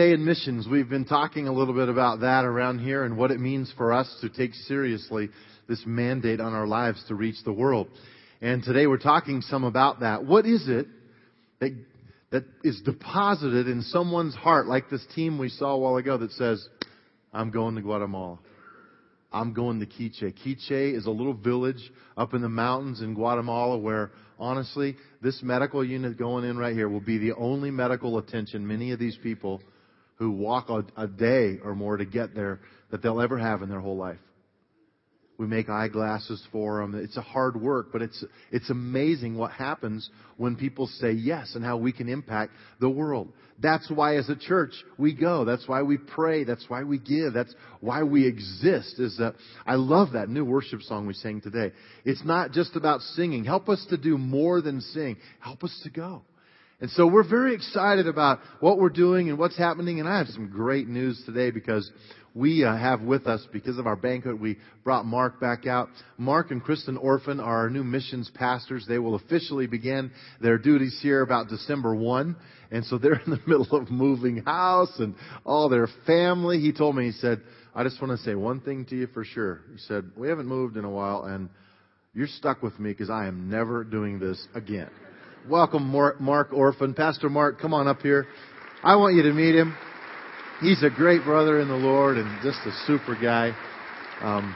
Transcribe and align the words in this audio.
Day 0.00 0.12
in 0.12 0.24
missions, 0.24 0.66
we've 0.66 0.88
been 0.88 1.04
talking 1.04 1.46
a 1.46 1.52
little 1.52 1.74
bit 1.74 1.90
about 1.90 2.20
that 2.20 2.46
around 2.46 2.78
here 2.78 3.04
and 3.04 3.18
what 3.18 3.30
it 3.30 3.38
means 3.38 3.70
for 3.76 3.92
us 3.92 4.10
to 4.22 4.30
take 4.30 4.54
seriously 4.54 5.28
this 5.68 5.82
mandate 5.84 6.40
on 6.40 6.54
our 6.54 6.66
lives 6.66 7.04
to 7.08 7.14
reach 7.14 7.34
the 7.44 7.52
world. 7.52 7.86
And 8.40 8.62
today 8.62 8.86
we're 8.86 8.96
talking 8.96 9.42
some 9.42 9.62
about 9.62 10.00
that. 10.00 10.24
What 10.24 10.46
is 10.46 10.68
it 10.68 10.86
that, 11.58 11.76
that 12.30 12.44
is 12.64 12.80
deposited 12.80 13.68
in 13.68 13.82
someone's 13.82 14.34
heart, 14.34 14.66
like 14.66 14.88
this 14.88 15.04
team 15.14 15.36
we 15.36 15.50
saw 15.50 15.72
a 15.74 15.78
while 15.78 15.96
ago 15.96 16.16
that 16.16 16.32
says, 16.32 16.66
I'm 17.30 17.50
going 17.50 17.74
to 17.74 17.82
Guatemala. 17.82 18.38
I'm 19.30 19.52
going 19.52 19.80
to 19.80 19.86
Quiche. 19.86 20.34
Quiche 20.42 20.94
is 20.96 21.04
a 21.04 21.10
little 21.10 21.34
village 21.34 21.92
up 22.16 22.32
in 22.32 22.40
the 22.40 22.48
mountains 22.48 23.02
in 23.02 23.12
Guatemala 23.12 23.76
where, 23.76 24.12
honestly, 24.38 24.96
this 25.20 25.42
medical 25.42 25.84
unit 25.84 26.16
going 26.16 26.46
in 26.46 26.56
right 26.56 26.72
here 26.72 26.88
will 26.88 27.00
be 27.00 27.18
the 27.18 27.34
only 27.34 27.70
medical 27.70 28.16
attention 28.16 28.66
many 28.66 28.92
of 28.92 28.98
these 28.98 29.18
people 29.22 29.60
who 30.20 30.30
walk 30.30 30.68
a, 30.68 30.84
a 30.96 31.08
day 31.08 31.58
or 31.64 31.74
more 31.74 31.96
to 31.96 32.04
get 32.04 32.34
there 32.34 32.60
that 32.90 33.02
they'll 33.02 33.22
ever 33.22 33.38
have 33.38 33.62
in 33.62 33.70
their 33.70 33.80
whole 33.80 33.96
life. 33.96 34.18
We 35.38 35.46
make 35.46 35.70
eyeglasses 35.70 36.46
for 36.52 36.82
them. 36.82 36.94
It's 36.94 37.16
a 37.16 37.22
hard 37.22 37.58
work, 37.58 37.86
but 37.90 38.02
it's, 38.02 38.22
it's 38.52 38.68
amazing 38.68 39.38
what 39.38 39.52
happens 39.52 40.10
when 40.36 40.56
people 40.56 40.86
say 40.86 41.12
yes 41.12 41.54
and 41.54 41.64
how 41.64 41.78
we 41.78 41.92
can 41.92 42.10
impact 42.10 42.52
the 42.78 42.90
world. 42.90 43.32
That's 43.58 43.90
why 43.90 44.16
as 44.16 44.28
a 44.28 44.36
church 44.36 44.72
we 44.98 45.14
go. 45.14 45.46
That's 45.46 45.66
why 45.66 45.80
we 45.80 45.96
pray. 45.96 46.44
That's 46.44 46.66
why 46.68 46.84
we 46.84 46.98
give. 46.98 47.32
That's 47.32 47.54
why 47.80 48.02
we 48.02 48.26
exist 48.26 48.98
is 48.98 49.16
that 49.16 49.36
I 49.64 49.76
love 49.76 50.12
that 50.12 50.28
new 50.28 50.44
worship 50.44 50.82
song 50.82 51.06
we 51.06 51.14
sang 51.14 51.40
today. 51.40 51.72
It's 52.04 52.22
not 52.22 52.52
just 52.52 52.76
about 52.76 53.00
singing. 53.00 53.44
Help 53.44 53.70
us 53.70 53.82
to 53.88 53.96
do 53.96 54.18
more 54.18 54.60
than 54.60 54.82
sing. 54.82 55.16
Help 55.38 55.64
us 55.64 55.80
to 55.84 55.90
go. 55.90 56.20
And 56.80 56.90
so 56.92 57.06
we're 57.06 57.28
very 57.28 57.54
excited 57.54 58.06
about 58.06 58.38
what 58.60 58.78
we're 58.78 58.88
doing 58.88 59.28
and 59.28 59.38
what's 59.38 59.56
happening. 59.56 60.00
And 60.00 60.08
I 60.08 60.18
have 60.18 60.28
some 60.28 60.48
great 60.48 60.88
news 60.88 61.22
today 61.26 61.50
because 61.50 61.90
we 62.34 62.64
uh, 62.64 62.74
have 62.74 63.02
with 63.02 63.26
us 63.26 63.46
because 63.52 63.76
of 63.78 63.86
our 63.86 63.96
banquet. 63.96 64.40
We 64.40 64.58
brought 64.82 65.04
Mark 65.04 65.40
back 65.40 65.66
out. 65.66 65.88
Mark 66.16 66.50
and 66.50 66.62
Kristen 66.62 66.96
Orphan 66.96 67.38
are 67.38 67.64
our 67.64 67.70
new 67.70 67.84
missions 67.84 68.30
pastors. 68.34 68.86
They 68.88 68.98
will 68.98 69.14
officially 69.14 69.66
begin 69.66 70.10
their 70.40 70.56
duties 70.56 70.98
here 71.02 71.20
about 71.20 71.48
December 71.48 71.94
1. 71.94 72.36
And 72.70 72.84
so 72.86 72.96
they're 72.96 73.20
in 73.26 73.30
the 73.30 73.40
middle 73.46 73.76
of 73.76 73.90
moving 73.90 74.38
house 74.38 74.98
and 74.98 75.14
all 75.44 75.68
their 75.68 75.88
family. 76.06 76.60
He 76.60 76.72
told 76.72 76.96
me, 76.96 77.06
he 77.06 77.12
said, 77.12 77.42
I 77.74 77.82
just 77.82 78.00
want 78.00 78.18
to 78.18 78.24
say 78.24 78.34
one 78.34 78.60
thing 78.60 78.86
to 78.86 78.96
you 78.96 79.06
for 79.08 79.24
sure. 79.24 79.60
He 79.72 79.78
said, 79.78 80.10
we 80.16 80.28
haven't 80.28 80.46
moved 80.46 80.78
in 80.78 80.84
a 80.84 80.90
while 80.90 81.24
and 81.24 81.50
you're 82.14 82.26
stuck 82.26 82.62
with 82.62 82.78
me 82.80 82.90
because 82.90 83.10
I 83.10 83.26
am 83.26 83.50
never 83.50 83.84
doing 83.84 84.18
this 84.18 84.44
again. 84.54 84.90
Welcome 85.48 85.88
Mark 86.20 86.52
Orphan. 86.52 86.92
Pastor 86.92 87.30
Mark, 87.30 87.58
come 87.58 87.72
on 87.72 87.88
up 87.88 88.02
here. 88.02 88.26
I 88.82 88.96
want 88.96 89.14
you 89.14 89.22
to 89.22 89.32
meet 89.32 89.54
him. 89.54 89.74
He's 90.60 90.82
a 90.82 90.90
great 90.90 91.24
brother 91.24 91.60
in 91.60 91.68
the 91.68 91.74
Lord 91.74 92.18
and 92.18 92.28
just 92.42 92.58
a 92.66 92.72
super 92.86 93.16
guy. 93.20 93.56
Um, 94.20 94.54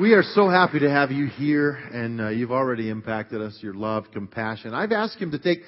we 0.00 0.14
are 0.14 0.22
so 0.22 0.48
happy 0.48 0.78
to 0.78 0.90
have 0.90 1.10
you 1.10 1.26
here, 1.26 1.72
and 1.72 2.18
uh, 2.18 2.28
you've 2.30 2.50
already 2.50 2.88
impacted 2.88 3.42
us. 3.42 3.58
Your 3.60 3.74
love, 3.74 4.06
compassion. 4.10 4.72
I've 4.72 4.92
asked 4.92 5.18
him 5.18 5.32
to 5.32 5.38
take. 5.38 5.60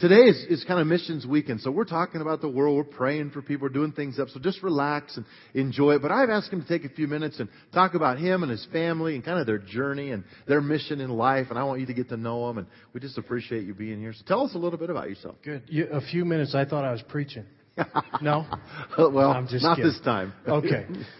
Today 0.00 0.22
is, 0.28 0.46
is 0.48 0.64
kind 0.64 0.80
of 0.80 0.86
missions 0.86 1.26
weekend, 1.26 1.60
so 1.60 1.70
we're 1.70 1.84
talking 1.84 2.22
about 2.22 2.40
the 2.40 2.48
world. 2.48 2.74
We're 2.74 2.84
praying 2.84 3.32
for 3.32 3.42
people. 3.42 3.66
We're 3.66 3.74
doing 3.74 3.92
things 3.92 4.18
up. 4.18 4.30
So 4.30 4.40
just 4.40 4.62
relax 4.62 5.18
and 5.18 5.26
enjoy 5.52 5.96
it. 5.96 6.02
But 6.02 6.10
I've 6.10 6.30
asked 6.30 6.50
him 6.50 6.62
to 6.62 6.66
take 6.66 6.90
a 6.90 6.94
few 6.94 7.06
minutes 7.06 7.38
and 7.38 7.50
talk 7.74 7.92
about 7.92 8.18
him 8.18 8.42
and 8.42 8.50
his 8.50 8.66
family 8.72 9.14
and 9.14 9.22
kind 9.22 9.38
of 9.38 9.46
their 9.46 9.58
journey 9.58 10.12
and 10.12 10.24
their 10.48 10.62
mission 10.62 11.02
in 11.02 11.10
life. 11.10 11.48
And 11.50 11.58
I 11.58 11.64
want 11.64 11.80
you 11.80 11.86
to 11.86 11.92
get 11.92 12.08
to 12.08 12.16
know 12.16 12.48
him. 12.48 12.56
And 12.56 12.66
we 12.94 13.00
just 13.00 13.18
appreciate 13.18 13.66
you 13.66 13.74
being 13.74 14.00
here. 14.00 14.14
So 14.14 14.24
tell 14.26 14.46
us 14.46 14.54
a 14.54 14.58
little 14.58 14.78
bit 14.78 14.88
about 14.88 15.10
yourself. 15.10 15.34
Good. 15.44 15.64
You, 15.66 15.88
a 15.92 16.00
few 16.00 16.24
minutes. 16.24 16.54
I 16.54 16.64
thought 16.64 16.84
I 16.84 16.92
was 16.92 17.02
preaching. 17.02 17.44
No? 18.22 18.46
well, 18.98 19.30
I'm 19.30 19.48
just 19.48 19.62
not 19.62 19.76
kidding. 19.76 19.90
this 19.90 20.00
time. 20.02 20.32
okay. 20.46 20.86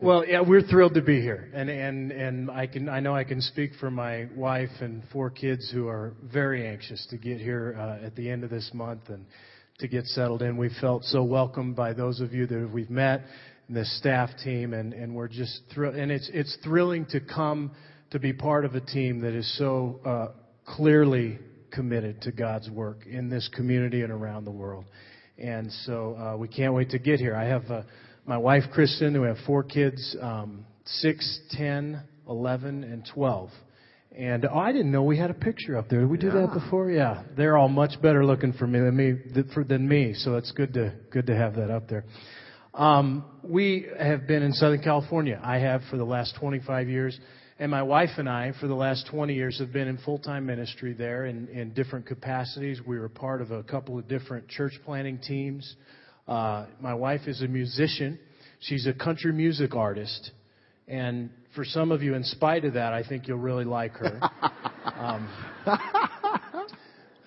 Well, 0.00 0.24
yeah, 0.24 0.42
we're 0.42 0.62
thrilled 0.62 0.94
to 0.94 1.02
be 1.02 1.20
here, 1.20 1.50
and 1.52 1.68
and 1.68 2.12
and 2.12 2.50
I 2.52 2.68
can 2.68 2.88
I 2.88 3.00
know 3.00 3.16
I 3.16 3.24
can 3.24 3.40
speak 3.40 3.72
for 3.80 3.90
my 3.90 4.28
wife 4.36 4.70
and 4.80 5.02
four 5.12 5.28
kids 5.28 5.68
who 5.74 5.88
are 5.88 6.12
very 6.22 6.68
anxious 6.68 7.04
to 7.10 7.16
get 7.16 7.40
here 7.40 7.74
uh, 7.76 8.06
at 8.06 8.14
the 8.14 8.30
end 8.30 8.44
of 8.44 8.50
this 8.50 8.70
month 8.72 9.08
and 9.08 9.26
to 9.80 9.88
get 9.88 10.04
settled 10.06 10.42
in. 10.42 10.56
We 10.56 10.70
felt 10.80 11.02
so 11.02 11.24
welcomed 11.24 11.74
by 11.74 11.94
those 11.94 12.20
of 12.20 12.32
you 12.32 12.46
that 12.46 12.70
we've 12.72 12.90
met, 12.90 13.22
and 13.66 13.76
the 13.76 13.84
staff 13.84 14.30
team, 14.44 14.72
and 14.72 14.92
and 14.94 15.16
we're 15.16 15.26
just 15.26 15.62
thrilled. 15.74 15.96
And 15.96 16.12
it's 16.12 16.30
it's 16.32 16.56
thrilling 16.62 17.04
to 17.06 17.18
come 17.18 17.72
to 18.12 18.20
be 18.20 18.32
part 18.32 18.64
of 18.64 18.76
a 18.76 18.80
team 18.80 19.22
that 19.22 19.34
is 19.34 19.58
so 19.58 19.98
uh, 20.06 20.28
clearly 20.76 21.40
committed 21.72 22.22
to 22.22 22.30
God's 22.30 22.70
work 22.70 23.04
in 23.04 23.28
this 23.28 23.50
community 23.52 24.02
and 24.02 24.12
around 24.12 24.44
the 24.44 24.52
world. 24.52 24.84
And 25.38 25.72
so 25.86 26.16
uh, 26.16 26.36
we 26.36 26.46
can't 26.46 26.72
wait 26.72 26.90
to 26.90 27.00
get 27.00 27.18
here. 27.18 27.34
I 27.34 27.46
have 27.46 27.64
uh, 27.68 27.82
my 28.28 28.36
wife, 28.36 28.64
Kristen, 28.74 29.18
we 29.18 29.26
have 29.26 29.38
four 29.46 29.64
kids 29.64 30.14
um, 30.20 30.66
6, 30.84 31.40
10, 31.52 32.02
11, 32.28 32.84
and 32.84 33.08
12. 33.14 33.48
And 34.14 34.44
oh, 34.44 34.58
I 34.58 34.70
didn't 34.70 34.92
know 34.92 35.02
we 35.02 35.16
had 35.16 35.30
a 35.30 35.34
picture 35.34 35.78
up 35.78 35.88
there. 35.88 36.00
Did 36.00 36.10
we 36.10 36.18
do 36.18 36.26
yeah. 36.26 36.46
that 36.46 36.52
before? 36.52 36.90
Yeah, 36.90 37.22
they're 37.38 37.56
all 37.56 37.70
much 37.70 38.00
better 38.02 38.26
looking 38.26 38.52
for 38.52 38.66
me 38.66 38.80
than 38.80 38.96
me 38.96 39.14
than 39.64 39.88
me. 39.88 40.12
So 40.12 40.36
it's 40.36 40.50
good 40.52 40.74
to 40.74 40.92
good 41.10 41.26
to 41.28 41.36
have 41.36 41.54
that 41.56 41.70
up 41.70 41.88
there. 41.88 42.04
Um, 42.74 43.24
we 43.42 43.86
have 43.98 44.26
been 44.26 44.42
in 44.42 44.52
Southern 44.52 44.82
California. 44.82 45.40
I 45.42 45.58
have 45.58 45.80
for 45.90 45.96
the 45.96 46.04
last 46.04 46.34
25 46.38 46.88
years. 46.88 47.18
And 47.58 47.70
my 47.70 47.82
wife 47.82 48.10
and 48.18 48.28
I, 48.28 48.52
for 48.60 48.68
the 48.68 48.74
last 48.74 49.06
20 49.10 49.34
years, 49.34 49.58
have 49.58 49.72
been 49.72 49.88
in 49.88 49.98
full 49.98 50.18
time 50.18 50.44
ministry 50.44 50.92
there 50.92 51.26
in, 51.26 51.48
in 51.48 51.72
different 51.72 52.06
capacities. 52.06 52.80
We 52.86 52.98
were 52.98 53.08
part 53.08 53.40
of 53.40 53.52
a 53.52 53.62
couple 53.62 53.98
of 53.98 54.06
different 54.06 54.48
church 54.48 54.74
planning 54.84 55.18
teams. 55.18 55.76
Uh, 56.28 56.66
my 56.78 56.92
wife 56.92 57.22
is 57.26 57.40
a 57.40 57.48
musician, 57.48 58.18
she's 58.60 58.86
a 58.86 58.92
country 58.92 59.32
music 59.32 59.74
artist. 59.74 60.30
And 60.86 61.30
for 61.54 61.64
some 61.64 61.90
of 61.90 62.02
you, 62.02 62.14
in 62.14 62.24
spite 62.24 62.64
of 62.64 62.74
that, 62.74 62.92
I 62.92 63.02
think 63.02 63.28
you'll 63.28 63.38
really 63.38 63.64
like 63.64 63.92
her. 63.94 64.20
Um, 64.98 65.28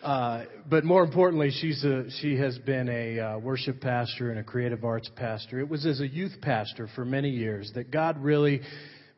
uh, 0.03 0.43
but 0.67 0.83
more 0.83 1.03
importantly, 1.03 1.51
she's 1.51 1.83
a, 1.85 2.09
she 2.19 2.35
has 2.35 2.57
been 2.57 2.89
a 2.89 3.19
uh, 3.19 3.39
worship 3.39 3.79
pastor 3.79 4.31
and 4.31 4.39
a 4.39 4.43
creative 4.43 4.83
arts 4.83 5.09
pastor. 5.15 5.59
It 5.59 5.69
was 5.69 5.85
as 5.85 6.01
a 6.01 6.07
youth 6.07 6.33
pastor 6.41 6.89
for 6.95 7.05
many 7.05 7.29
years 7.29 7.71
that 7.75 7.91
God 7.91 8.21
really 8.21 8.61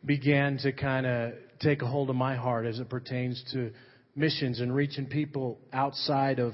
began 0.06 0.58
to 0.60 0.74
kind 0.74 1.06
of 1.06 1.34
take 1.62 1.82
a 1.82 1.88
hold 1.88 2.10
of 2.10 2.16
my 2.16 2.36
heart 2.36 2.66
as 2.66 2.80
it 2.80 2.90
pertains 2.90 3.42
to 3.54 3.72
missions 4.16 4.60
and 4.60 4.76
reaching 4.76 5.06
people 5.06 5.58
outside 5.72 6.40
of 6.40 6.54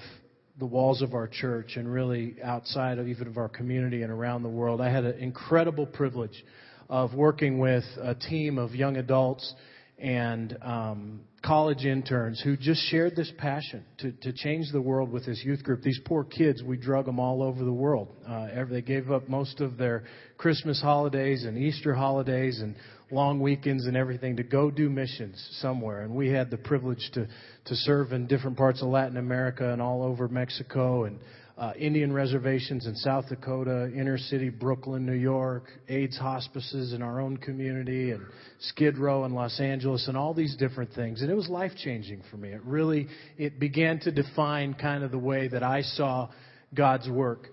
the 0.59 0.65
walls 0.65 1.01
of 1.01 1.13
our 1.13 1.27
church 1.27 1.77
and 1.77 1.91
really 1.91 2.35
outside 2.43 2.99
of 2.99 3.07
even 3.07 3.27
of 3.27 3.37
our 3.37 3.49
community 3.49 4.03
and 4.03 4.11
around 4.11 4.43
the 4.43 4.49
world. 4.49 4.81
I 4.81 4.91
had 4.91 5.05
an 5.05 5.17
incredible 5.19 5.85
privilege 5.85 6.43
of 6.89 7.13
working 7.13 7.59
with 7.59 7.85
a 8.01 8.13
team 8.13 8.57
of 8.57 8.75
young 8.75 8.97
adults 8.97 9.53
and 9.97 10.57
um, 10.61 11.21
college 11.45 11.85
interns 11.85 12.41
who 12.41 12.57
just 12.57 12.81
shared 12.89 13.15
this 13.15 13.31
passion 13.37 13.85
to, 13.99 14.11
to 14.11 14.33
change 14.33 14.71
the 14.71 14.81
world 14.81 15.11
with 15.11 15.25
this 15.25 15.41
youth 15.45 15.63
group. 15.63 15.81
These 15.81 15.99
poor 16.05 16.23
kids, 16.23 16.61
we 16.63 16.77
drug 16.77 17.05
them 17.05 17.19
all 17.19 17.41
over 17.41 17.63
the 17.63 17.73
world. 17.73 18.09
Uh, 18.27 18.47
they 18.69 18.81
gave 18.81 19.11
up 19.11 19.29
most 19.29 19.61
of 19.61 19.77
their 19.77 20.03
Christmas 20.37 20.81
holidays 20.81 21.45
and 21.45 21.57
Easter 21.57 21.93
holidays 21.93 22.59
and 22.61 22.75
long 23.11 23.39
weekends 23.39 23.85
and 23.85 23.97
everything 23.97 24.37
to 24.37 24.43
go 24.43 24.69
do 24.69 24.89
missions 24.89 25.57
somewhere. 25.59 26.01
And 26.01 26.13
we 26.13 26.29
had 26.29 26.49
the 26.49 26.57
privilege 26.57 27.09
to, 27.13 27.27
to 27.65 27.75
serve 27.75 28.11
in 28.11 28.27
different 28.27 28.57
parts 28.57 28.81
of 28.81 28.89
Latin 28.89 29.17
America 29.17 29.71
and 29.71 29.81
all 29.81 30.03
over 30.03 30.27
Mexico 30.27 31.05
and 31.05 31.19
uh, 31.59 31.73
Indian 31.77 32.13
reservations 32.13 32.85
in 32.87 32.95
South 32.95 33.27
Dakota, 33.27 33.91
inner 33.93 34.17
city 34.17 34.49
Brooklyn, 34.49 35.05
New 35.05 35.11
York, 35.11 35.65
AIDS 35.89 36.17
hospices 36.17 36.93
in 36.93 37.01
our 37.01 37.19
own 37.19 37.35
community, 37.35 38.11
and 38.11 38.23
Skid 38.59 38.97
Row 38.97 39.25
in 39.25 39.33
Los 39.33 39.59
Angeles, 39.59 40.07
and 40.07 40.15
all 40.15 40.33
these 40.33 40.55
different 40.55 40.93
things. 40.93 41.21
And 41.21 41.29
it 41.29 41.35
was 41.35 41.49
life 41.49 41.73
changing 41.75 42.23
for 42.31 42.37
me. 42.37 42.49
It 42.49 42.63
really 42.63 43.07
it 43.37 43.59
began 43.59 43.99
to 44.01 44.11
define 44.11 44.73
kind 44.73 45.03
of 45.03 45.11
the 45.11 45.19
way 45.19 45.49
that 45.49 45.61
I 45.61 45.81
saw 45.81 46.29
God's 46.73 47.09
work. 47.09 47.49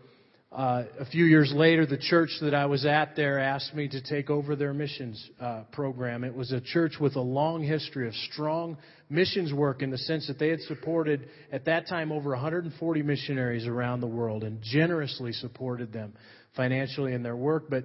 Uh, 0.56 0.84
a 0.98 1.04
few 1.04 1.26
years 1.26 1.52
later, 1.54 1.84
the 1.84 1.98
church 1.98 2.30
that 2.40 2.54
I 2.54 2.64
was 2.64 2.86
at 2.86 3.14
there 3.14 3.38
asked 3.38 3.74
me 3.74 3.88
to 3.88 4.00
take 4.00 4.30
over 4.30 4.56
their 4.56 4.72
missions 4.72 5.22
uh, 5.38 5.64
program. 5.70 6.24
It 6.24 6.34
was 6.34 6.50
a 6.50 6.62
church 6.62 6.94
with 6.98 7.14
a 7.16 7.20
long 7.20 7.62
history 7.62 8.08
of 8.08 8.14
strong 8.32 8.78
missions 9.10 9.52
work 9.52 9.82
in 9.82 9.90
the 9.90 9.98
sense 9.98 10.26
that 10.28 10.38
they 10.38 10.48
had 10.48 10.62
supported, 10.62 11.28
at 11.52 11.66
that 11.66 11.86
time, 11.88 12.10
over 12.10 12.30
140 12.30 13.02
missionaries 13.02 13.66
around 13.66 14.00
the 14.00 14.06
world 14.06 14.44
and 14.44 14.62
generously 14.62 15.32
supported 15.32 15.92
them 15.92 16.14
financially 16.56 17.12
in 17.12 17.22
their 17.22 17.36
work. 17.36 17.64
But, 17.68 17.84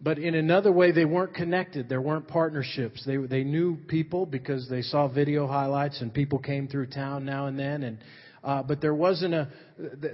but 0.00 0.18
in 0.18 0.34
another 0.34 0.72
way, 0.72 0.90
they 0.90 1.04
weren't 1.04 1.34
connected. 1.34 1.88
There 1.88 2.02
weren't 2.02 2.26
partnerships. 2.26 3.00
They, 3.06 3.18
they 3.18 3.44
knew 3.44 3.76
people 3.76 4.26
because 4.26 4.68
they 4.68 4.82
saw 4.82 5.06
video 5.06 5.46
highlights 5.46 6.00
and 6.00 6.12
people 6.12 6.40
came 6.40 6.66
through 6.66 6.86
town 6.86 7.24
now 7.24 7.46
and 7.46 7.56
then. 7.56 7.84
And 7.84 7.98
Uh, 8.42 8.62
but 8.62 8.80
there 8.80 8.94
wasn't 8.94 9.34
a, 9.34 9.48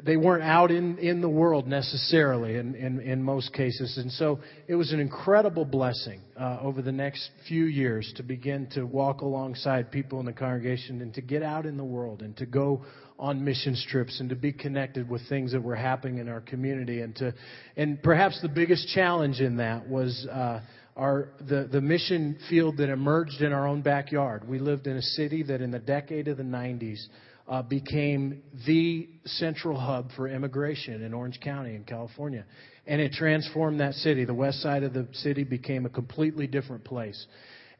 they 0.02 0.16
weren't 0.16 0.42
out 0.42 0.70
in, 0.70 0.98
in 0.98 1.20
the 1.20 1.28
world 1.28 1.66
necessarily 1.66 2.56
in, 2.56 2.74
in, 2.74 3.00
in 3.00 3.22
most 3.22 3.52
cases. 3.52 3.98
And 3.98 4.10
so 4.12 4.40
it 4.66 4.74
was 4.74 4.92
an 4.92 5.00
incredible 5.00 5.64
blessing 5.64 6.20
uh, 6.38 6.58
over 6.60 6.82
the 6.82 6.92
next 6.92 7.30
few 7.48 7.64
years 7.64 8.12
to 8.16 8.22
begin 8.22 8.68
to 8.74 8.84
walk 8.84 9.20
alongside 9.20 9.90
people 9.90 10.20
in 10.20 10.26
the 10.26 10.32
congregation 10.32 11.02
and 11.02 11.12
to 11.14 11.20
get 11.20 11.42
out 11.42 11.66
in 11.66 11.76
the 11.76 11.84
world 11.84 12.22
and 12.22 12.36
to 12.38 12.46
go 12.46 12.82
on 13.18 13.44
missions 13.44 13.84
trips 13.90 14.18
and 14.20 14.28
to 14.30 14.34
be 14.36 14.52
connected 14.52 15.08
with 15.08 15.26
things 15.28 15.52
that 15.52 15.62
were 15.62 15.76
happening 15.76 16.18
in 16.18 16.28
our 16.28 16.40
community 16.40 17.00
and 17.00 17.14
to, 17.16 17.32
and 17.76 18.02
perhaps 18.02 18.40
the 18.42 18.48
biggest 18.48 18.88
challenge 18.88 19.40
in 19.40 19.58
that 19.58 19.86
was, 19.88 20.26
uh, 20.32 20.60
our, 20.96 21.30
the, 21.40 21.68
the 21.70 21.80
mission 21.80 22.38
field 22.48 22.76
that 22.76 22.88
emerged 22.88 23.40
in 23.40 23.52
our 23.52 23.66
own 23.66 23.82
backyard. 23.82 24.48
We 24.48 24.58
lived 24.58 24.86
in 24.86 24.96
a 24.96 25.02
city 25.02 25.42
that 25.44 25.60
in 25.60 25.70
the 25.70 25.78
decade 25.78 26.28
of 26.28 26.36
the 26.36 26.44
90s 26.44 27.04
uh, 27.46 27.62
became 27.62 28.42
the 28.66 29.08
central 29.26 29.78
hub 29.78 30.10
for 30.16 30.28
immigration 30.28 31.02
in 31.02 31.12
Orange 31.12 31.40
County 31.40 31.74
in 31.74 31.84
California. 31.84 32.44
And 32.86 33.00
it 33.00 33.12
transformed 33.12 33.80
that 33.80 33.94
city. 33.94 34.24
The 34.24 34.34
west 34.34 34.60
side 34.62 34.82
of 34.82 34.92
the 34.92 35.08
city 35.12 35.44
became 35.44 35.86
a 35.86 35.90
completely 35.90 36.46
different 36.46 36.84
place. 36.84 37.26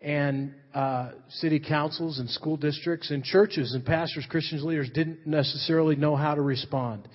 And 0.01 0.55
uh, 0.75 1.13
city 1.31 1.61
councils 1.61 2.19
and 2.19 2.29
school 2.29 2.59
districts 2.59 3.11
and 3.11 3.25
churches 3.25 3.73
and 3.73 3.85
pastors, 3.85 4.27
Christian 4.29 4.65
leaders 4.67 4.91
didn't 4.93 5.27
necessarily 5.27 5.97
know 5.97 6.15
how 6.15 6.35
to 6.35 6.43
respond. 6.43 7.09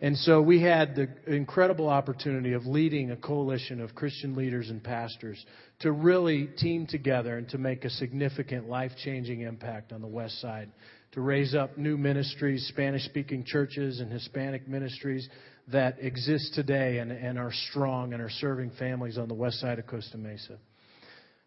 And 0.00 0.16
so 0.18 0.42
we 0.42 0.60
had 0.60 0.94
the 0.94 1.08
incredible 1.26 1.88
opportunity 1.88 2.52
of 2.52 2.66
leading 2.66 3.10
a 3.10 3.16
coalition 3.16 3.80
of 3.80 3.94
Christian 3.94 4.36
leaders 4.36 4.68
and 4.68 4.84
pastors 4.84 5.44
to 5.80 5.90
really 5.90 6.48
team 6.58 6.86
together 6.86 7.38
and 7.38 7.48
to 7.48 7.58
make 7.58 7.84
a 7.84 7.90
significant 7.90 8.68
life 8.68 8.92
changing 9.02 9.40
impact 9.40 9.92
on 9.92 10.02
the 10.02 10.06
West 10.06 10.40
Side 10.40 10.70
to 11.16 11.22
raise 11.22 11.54
up 11.54 11.78
new 11.78 11.96
ministries, 11.96 12.66
Spanish 12.68 13.02
speaking 13.06 13.42
churches 13.42 14.00
and 14.00 14.12
Hispanic 14.12 14.68
ministries 14.68 15.26
that 15.68 15.96
exist 15.98 16.52
today 16.52 16.98
and, 16.98 17.10
and 17.10 17.38
are 17.38 17.52
strong 17.70 18.12
and 18.12 18.20
are 18.20 18.28
serving 18.28 18.70
families 18.78 19.16
on 19.16 19.26
the 19.26 19.34
west 19.34 19.58
side 19.58 19.78
of 19.78 19.86
Costa 19.86 20.18
Mesa. 20.18 20.58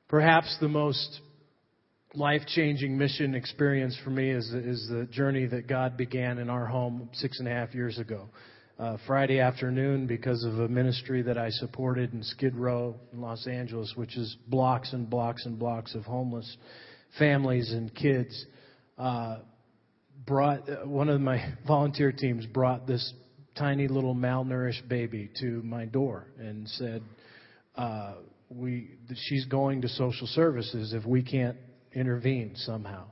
Perhaps 0.08 0.58
the 0.60 0.68
most 0.68 1.22
life 2.16 2.42
changing 2.48 2.98
mission 2.98 3.36
experience 3.36 3.96
for 4.04 4.10
me 4.10 4.32
is, 4.32 4.52
is 4.52 4.88
the 4.90 5.08
journey 5.12 5.46
that 5.46 5.68
God 5.68 5.96
began 5.96 6.40
in 6.40 6.50
our 6.50 6.66
home 6.66 7.08
six 7.14 7.38
and 7.38 7.48
a 7.48 7.52
half 7.52 7.76
years 7.76 8.00
ago. 8.00 8.28
Uh, 8.80 8.98
Friday 9.06 9.40
afternoon, 9.40 10.08
because 10.08 10.44
of 10.46 10.62
a 10.62 10.68
ministry 10.68 11.22
that 11.22 11.38
I 11.38 11.52
supported 11.52 12.12
in 12.12 12.24
Skid 12.24 12.56
Row 12.56 12.96
in 13.14 13.22
Los 13.22 13.46
Angeles, 13.46 13.94
which 13.96 14.18
is 14.18 14.36
blocks 14.48 14.94
and 14.94 15.08
blocks 15.08 15.46
and 15.46 15.60
blocks 15.60 15.94
of 15.94 16.06
homeless 16.06 16.58
families 17.20 17.72
and 17.72 17.94
kids. 17.94 18.48
Uh, 18.98 19.38
brought 20.26 20.70
uh, 20.70 20.86
one 20.86 21.10
of 21.10 21.22
my 21.22 21.54
volunteer 21.68 22.12
teams 22.12 22.46
brought 22.46 22.88
this 22.88 23.14
tiny 23.58 23.88
little 23.88 24.16
malnourished 24.16 24.88
baby 24.88 25.30
to 25.40 25.62
my 25.64 25.86
door 25.86 26.28
and 26.38 26.68
said, 26.70 27.02
uh, 27.76 28.16
"We 28.50 28.92
she's 29.16 29.46
going 29.46 29.82
to 29.82 29.90
social 29.90 30.28
services 30.28 30.94
if 30.94 31.06
we 31.06 31.24
can't 31.24 31.58
intervene 31.94 32.54
somehow." 32.56 33.06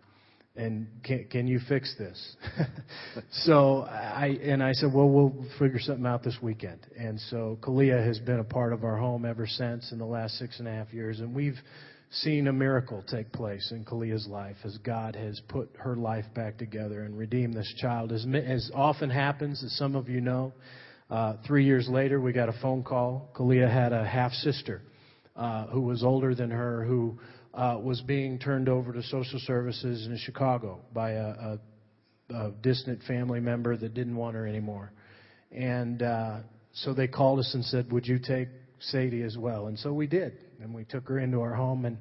And 0.56 0.88
can, 1.04 1.28
can 1.30 1.48
you 1.48 1.60
fix 1.70 1.94
this? 2.00 2.36
so 3.32 3.82
I 3.82 4.40
and 4.42 4.64
I 4.64 4.72
said, 4.72 4.92
well, 4.92 5.08
we'll 5.08 5.46
figure 5.60 5.80
something 5.80 6.06
out 6.08 6.24
this 6.24 6.38
weekend. 6.42 6.80
And 6.98 7.20
so 7.30 7.60
Kalia 7.62 8.04
has 8.04 8.18
been 8.18 8.40
a 8.40 8.44
part 8.44 8.74
of 8.74 8.84
our 8.84 8.98
home 8.98 9.24
ever 9.24 9.46
since 9.46 9.92
in 9.92 10.00
the 10.00 10.06
last 10.06 10.40
six 10.40 10.58
and 10.58 10.68
a 10.68 10.72
half 10.72 10.92
years, 10.92 11.20
and 11.20 11.36
we've 11.36 11.60
seen 12.10 12.48
a 12.48 12.54
miracle 12.54 13.04
take 13.08 13.32
place 13.32 13.72
in 13.72 13.84
Kalia's 13.84 14.28
life 14.28 14.56
as 14.64 14.78
God 14.78 15.16
has 15.16 15.42
put 15.50 15.70
her 15.80 15.96
life 15.96 16.26
back 16.34 16.58
together 16.58 17.04
and 17.04 17.18
redeemed 17.18 17.54
this 17.54 17.72
child. 17.80 18.12
As, 18.12 18.26
as 18.34 18.72
often 18.74 19.10
happens, 19.10 19.64
as 19.64 19.76
some 19.78 19.96
of 19.96 20.08
you 20.08 20.22
know, 20.22 20.54
uh, 21.10 21.34
three 21.46 21.66
years 21.66 21.88
later, 21.90 22.20
we 22.20 22.32
got 22.32 22.50
a 22.50 22.56
phone 22.62 22.84
call. 22.84 23.30
Kalia 23.36 23.72
had 23.72 23.92
a 23.94 24.06
half 24.06 24.32
sister 24.32 24.82
uh, 25.36 25.68
who 25.68 25.82
was 25.82 26.04
older 26.04 26.34
than 26.34 26.50
her, 26.50 26.86
who 26.86 27.20
uh, 27.54 27.78
was 27.82 28.02
being 28.02 28.40
turned 28.40 28.70
over 28.70 28.94
to 28.94 29.04
social 29.04 29.40
services 29.40 30.06
in 30.06 30.18
Chicago 30.18 30.80
by 30.94 31.12
a, 31.12 31.28
a, 31.28 31.60
a 32.30 32.52
distant 32.62 33.02
family 33.04 33.40
member 33.40 33.76
that 33.76 33.94
didn't 33.94 34.16
want 34.16 34.36
her 34.36 34.48
anymore. 34.48 34.92
And 35.52 36.02
uh, 36.02 36.40
so 36.74 36.94
they 36.94 37.08
called 37.08 37.40
us 37.40 37.52
and 37.54 37.64
said, 37.66 37.92
Would 37.92 38.06
you 38.06 38.20
take 38.20 38.48
Sadie 38.80 39.24
as 39.24 39.38
well? 39.38 39.68
And 39.68 39.78
so 39.80 39.94
we 39.94 40.08
did 40.08 40.38
and 40.62 40.74
we 40.74 40.86
took 40.86 41.08
her 41.08 41.20
into 41.20 41.42
our 41.42 41.54
home 41.54 41.86
and 41.86 41.98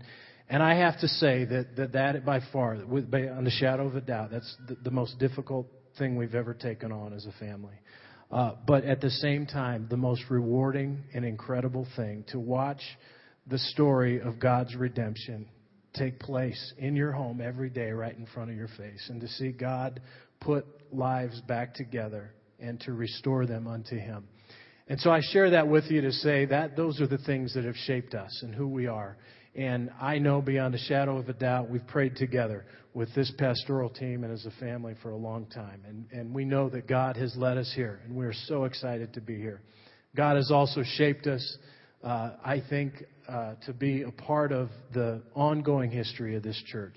and 0.49 0.63
I 0.63 0.77
have 0.77 1.01
to 1.01 1.09
say 1.09 1.45
that 1.45 1.77
that, 1.77 1.93
that 1.93 2.25
by 2.25 2.41
far, 2.53 2.77
with, 2.87 3.13
on 3.13 3.43
the 3.43 3.51
shadow 3.51 3.87
of 3.87 3.97
a 3.97 4.01
doubt, 4.01 4.31
that's 4.31 4.57
the, 4.69 4.77
the 4.77 4.91
most 4.93 5.19
difficult 5.19 5.67
thing 5.99 6.17
we've 6.17 6.37
ever 6.37 6.55
taken 6.55 6.93
on 6.93 7.13
as 7.13 7.27
a 7.27 7.33
family. 7.41 7.75
Uh, 8.31 8.53
but 8.67 8.85
at 8.85 9.01
the 9.01 9.11
same 9.11 9.47
time, 9.47 9.87
the 9.91 9.97
most 9.97 10.23
rewarding 10.29 11.03
and 11.15 11.25
incredible 11.25 11.87
thing 11.97 12.25
to 12.29 12.39
watch 12.39 12.81
the 13.47 13.59
story 13.59 14.21
of 14.21 14.41
God's 14.41 14.75
redemption 14.75 15.49
take 15.95 16.19
place 16.19 16.75
in 16.79 16.97
your 16.97 17.13
home 17.13 17.41
every 17.41 17.71
day 17.71 17.91
right 17.91 18.17
in 18.17 18.27
front 18.27 18.51
of 18.51 18.57
your 18.57 18.69
face 18.69 19.07
and 19.09 19.21
to 19.21 19.29
see 19.29 19.51
God 19.51 20.01
put 20.41 20.67
lives 20.93 21.41
back 21.43 21.75
together 21.75 22.35
and 22.61 22.81
to 22.81 22.93
restore 22.93 23.47
them 23.47 23.67
unto 23.67 23.97
Him. 23.97 24.25
And 24.89 25.01
so 25.01 25.11
I 25.11 25.21
share 25.33 25.51
that 25.51 25.67
with 25.67 25.85
you 25.91 26.01
to 26.03 26.13
say 26.13 26.45
that 26.47 26.77
those 26.77 27.01
are 27.01 27.09
the 27.09 27.19
things 27.19 27.55
that 27.55 27.65
have 27.65 27.75
shaped 27.75 28.15
us 28.15 28.41
and 28.43 28.55
who 28.55 28.69
we 28.69 28.87
are. 28.87 29.17
And 29.57 29.91
I 30.01 30.19
know 30.19 30.43
beyond 30.43 30.75
a 30.75 30.79
shadow 30.79 31.17
of 31.17 31.29
a 31.29 31.33
doubt 31.33 31.71
we've 31.71 31.87
prayed 31.87 32.15
together 32.15 32.67
with 32.95 33.13
this 33.15 33.33
pastoral 33.37 33.91
team 33.91 34.23
and 34.23 34.33
as 34.33 34.47
a 34.47 34.51
family 34.61 34.95
for 35.03 35.11
a 35.11 35.17
long 35.17 35.47
time. 35.47 35.83
And, 35.89 36.07
and 36.13 36.35
we 36.35 36.45
know 36.45 36.69
that 36.69 36.87
God 36.87 37.17
has 37.17 37.35
led 37.37 37.57
us 37.57 37.73
here, 37.75 38.01
and 38.05 38.15
we're 38.15 38.35
so 38.35 38.65
excited 38.65 39.15
to 39.15 39.21
be 39.21 39.37
here. 39.37 39.63
God 40.15 40.37
has 40.37 40.51
also 40.51 40.83
shaped 40.83 41.27
us, 41.27 41.59
uh, 42.05 42.33
I 42.45 42.63
think, 42.69 43.03
uh, 43.29 43.55
to 43.65 43.73
be 43.73 44.03
a 44.03 44.13
part 44.13 44.53
of 44.53 44.69
the 44.93 45.23
ongoing 45.35 45.91
history 45.91 46.37
of 46.37 46.43
this 46.43 46.63
church, 46.67 46.97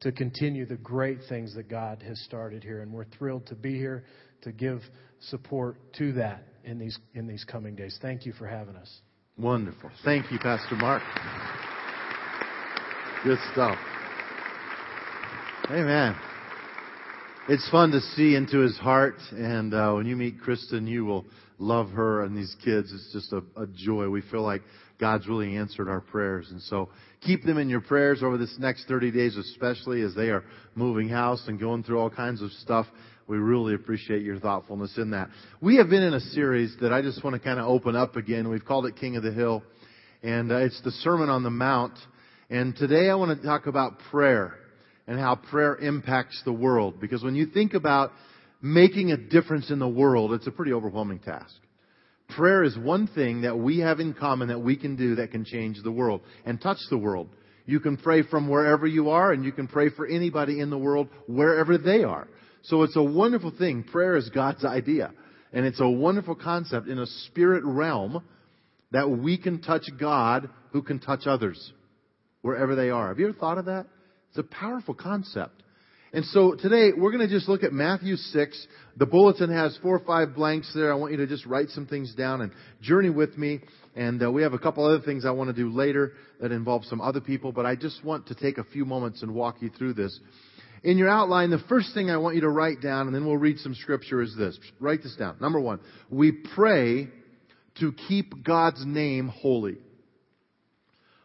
to 0.00 0.10
continue 0.10 0.66
the 0.66 0.76
great 0.76 1.18
things 1.28 1.54
that 1.54 1.68
God 1.68 2.02
has 2.06 2.18
started 2.24 2.62
here. 2.64 2.80
And 2.80 2.92
we're 2.92 3.06
thrilled 3.18 3.46
to 3.46 3.54
be 3.54 3.74
here 3.74 4.04
to 4.42 4.52
give 4.52 4.80
support 5.20 5.76
to 5.98 6.12
that 6.14 6.42
in 6.68 6.78
these, 6.78 6.98
in 7.14 7.26
these 7.26 7.44
coming 7.44 7.74
days. 7.74 7.98
Thank 8.00 8.26
you 8.26 8.32
for 8.32 8.46
having 8.46 8.76
us. 8.76 9.00
Wonderful. 9.38 9.90
Thank 10.04 10.30
you, 10.30 10.38
Pastor 10.38 10.76
Mark. 10.76 11.02
Good 13.24 13.38
stuff. 13.52 13.78
Amen. 15.70 16.14
It's 17.48 17.68
fun 17.70 17.90
to 17.92 18.00
see 18.00 18.34
into 18.34 18.58
his 18.58 18.76
heart, 18.76 19.16
and 19.32 19.72
uh, 19.72 19.92
when 19.94 20.06
you 20.06 20.16
meet 20.16 20.40
Kristen, 20.40 20.86
you 20.86 21.04
will 21.04 21.24
love 21.58 21.88
her 21.90 22.24
and 22.24 22.36
these 22.36 22.54
kids. 22.62 22.92
It's 22.92 23.12
just 23.12 23.32
a, 23.32 23.42
a 23.60 23.66
joy. 23.66 24.08
We 24.10 24.20
feel 24.20 24.42
like 24.42 24.62
God's 25.00 25.26
really 25.26 25.56
answered 25.56 25.88
our 25.88 26.00
prayers, 26.00 26.48
and 26.50 26.60
so 26.60 26.90
keep 27.22 27.44
them 27.44 27.56
in 27.56 27.68
your 27.70 27.80
prayers 27.80 28.22
over 28.22 28.36
this 28.36 28.54
next 28.58 28.86
30 28.86 29.10
days, 29.12 29.36
especially 29.36 30.02
as 30.02 30.14
they 30.14 30.28
are 30.28 30.44
moving 30.74 31.08
house 31.08 31.42
and 31.48 31.58
going 31.58 31.84
through 31.84 31.98
all 31.98 32.10
kinds 32.10 32.42
of 32.42 32.50
stuff. 32.52 32.86
We 33.28 33.36
really 33.36 33.74
appreciate 33.74 34.22
your 34.22 34.40
thoughtfulness 34.40 34.96
in 34.96 35.10
that. 35.10 35.28
We 35.60 35.76
have 35.76 35.90
been 35.90 36.02
in 36.02 36.14
a 36.14 36.20
series 36.20 36.74
that 36.80 36.94
I 36.94 37.02
just 37.02 37.22
want 37.22 37.34
to 37.34 37.40
kind 37.40 37.60
of 37.60 37.66
open 37.66 37.94
up 37.94 38.16
again. 38.16 38.48
We've 38.48 38.64
called 38.64 38.86
it 38.86 38.96
King 38.96 39.16
of 39.16 39.22
the 39.22 39.32
Hill, 39.32 39.62
and 40.22 40.50
uh, 40.50 40.56
it's 40.56 40.80
the 40.80 40.92
Sermon 40.92 41.28
on 41.28 41.42
the 41.42 41.50
Mount. 41.50 41.92
And 42.48 42.74
today 42.74 43.10
I 43.10 43.14
want 43.16 43.38
to 43.38 43.46
talk 43.46 43.66
about 43.66 43.98
prayer 44.10 44.54
and 45.06 45.20
how 45.20 45.34
prayer 45.34 45.76
impacts 45.76 46.40
the 46.46 46.54
world. 46.54 47.02
Because 47.02 47.22
when 47.22 47.34
you 47.34 47.44
think 47.44 47.74
about 47.74 48.12
making 48.62 49.12
a 49.12 49.18
difference 49.18 49.70
in 49.70 49.78
the 49.78 49.86
world, 49.86 50.32
it's 50.32 50.46
a 50.46 50.50
pretty 50.50 50.72
overwhelming 50.72 51.18
task. 51.18 51.54
Prayer 52.30 52.64
is 52.64 52.78
one 52.78 53.08
thing 53.08 53.42
that 53.42 53.58
we 53.58 53.80
have 53.80 54.00
in 54.00 54.14
common 54.14 54.48
that 54.48 54.60
we 54.60 54.74
can 54.74 54.96
do 54.96 55.16
that 55.16 55.32
can 55.32 55.44
change 55.44 55.76
the 55.84 55.92
world 55.92 56.22
and 56.46 56.58
touch 56.58 56.78
the 56.88 56.96
world. 56.96 57.28
You 57.66 57.80
can 57.80 57.98
pray 57.98 58.22
from 58.22 58.48
wherever 58.48 58.86
you 58.86 59.10
are 59.10 59.32
and 59.32 59.44
you 59.44 59.52
can 59.52 59.68
pray 59.68 59.90
for 59.90 60.06
anybody 60.06 60.60
in 60.60 60.70
the 60.70 60.78
world 60.78 61.08
wherever 61.26 61.76
they 61.76 62.04
are. 62.04 62.26
So 62.62 62.82
it's 62.82 62.96
a 62.96 63.02
wonderful 63.02 63.52
thing. 63.56 63.84
Prayer 63.84 64.16
is 64.16 64.28
God's 64.30 64.64
idea. 64.64 65.12
And 65.52 65.64
it's 65.64 65.80
a 65.80 65.88
wonderful 65.88 66.34
concept 66.34 66.88
in 66.88 66.98
a 66.98 67.06
spirit 67.06 67.64
realm 67.64 68.22
that 68.90 69.10
we 69.10 69.38
can 69.38 69.60
touch 69.60 69.84
God 69.98 70.50
who 70.72 70.82
can 70.82 70.98
touch 70.98 71.26
others 71.26 71.72
wherever 72.42 72.74
they 72.74 72.90
are. 72.90 73.08
Have 73.08 73.18
you 73.18 73.28
ever 73.28 73.38
thought 73.38 73.58
of 73.58 73.66
that? 73.66 73.86
It's 74.30 74.38
a 74.38 74.42
powerful 74.42 74.94
concept. 74.94 75.62
And 76.12 76.24
so 76.24 76.54
today 76.54 76.90
we're 76.96 77.12
going 77.12 77.26
to 77.26 77.32
just 77.32 77.48
look 77.48 77.62
at 77.62 77.72
Matthew 77.72 78.16
6. 78.16 78.66
The 78.96 79.04
bulletin 79.06 79.52
has 79.52 79.78
four 79.82 79.96
or 79.96 80.04
five 80.04 80.34
blanks 80.34 80.72
there. 80.74 80.90
I 80.90 80.96
want 80.96 81.12
you 81.12 81.18
to 81.18 81.26
just 81.26 81.44
write 81.44 81.68
some 81.68 81.86
things 81.86 82.14
down 82.14 82.40
and 82.40 82.52
journey 82.80 83.10
with 83.10 83.36
me. 83.36 83.60
And 83.94 84.22
uh, 84.22 84.30
we 84.30 84.42
have 84.42 84.54
a 84.54 84.58
couple 84.58 84.86
other 84.86 85.04
things 85.04 85.26
I 85.26 85.32
want 85.32 85.48
to 85.48 85.54
do 85.54 85.70
later 85.70 86.12
that 86.40 86.50
involve 86.50 86.84
some 86.86 87.00
other 87.00 87.20
people, 87.20 87.52
but 87.52 87.66
I 87.66 87.74
just 87.74 88.02
want 88.04 88.28
to 88.28 88.34
take 88.34 88.56
a 88.56 88.64
few 88.64 88.86
moments 88.86 89.22
and 89.22 89.34
walk 89.34 89.56
you 89.60 89.70
through 89.76 89.94
this. 89.94 90.18
In 90.82 90.98
your 90.98 91.08
outline, 91.08 91.50
the 91.50 91.58
first 91.68 91.92
thing 91.94 92.10
I 92.10 92.16
want 92.18 92.36
you 92.36 92.42
to 92.42 92.48
write 92.48 92.80
down, 92.80 93.06
and 93.06 93.14
then 93.14 93.26
we'll 93.26 93.36
read 93.36 93.58
some 93.58 93.74
scripture, 93.74 94.22
is 94.22 94.34
this. 94.36 94.58
Write 94.80 95.02
this 95.02 95.16
down. 95.16 95.36
Number 95.40 95.60
one, 95.60 95.80
we 96.10 96.32
pray 96.54 97.08
to 97.80 97.92
keep 98.08 98.44
God's 98.44 98.84
name 98.84 99.28
holy. 99.28 99.78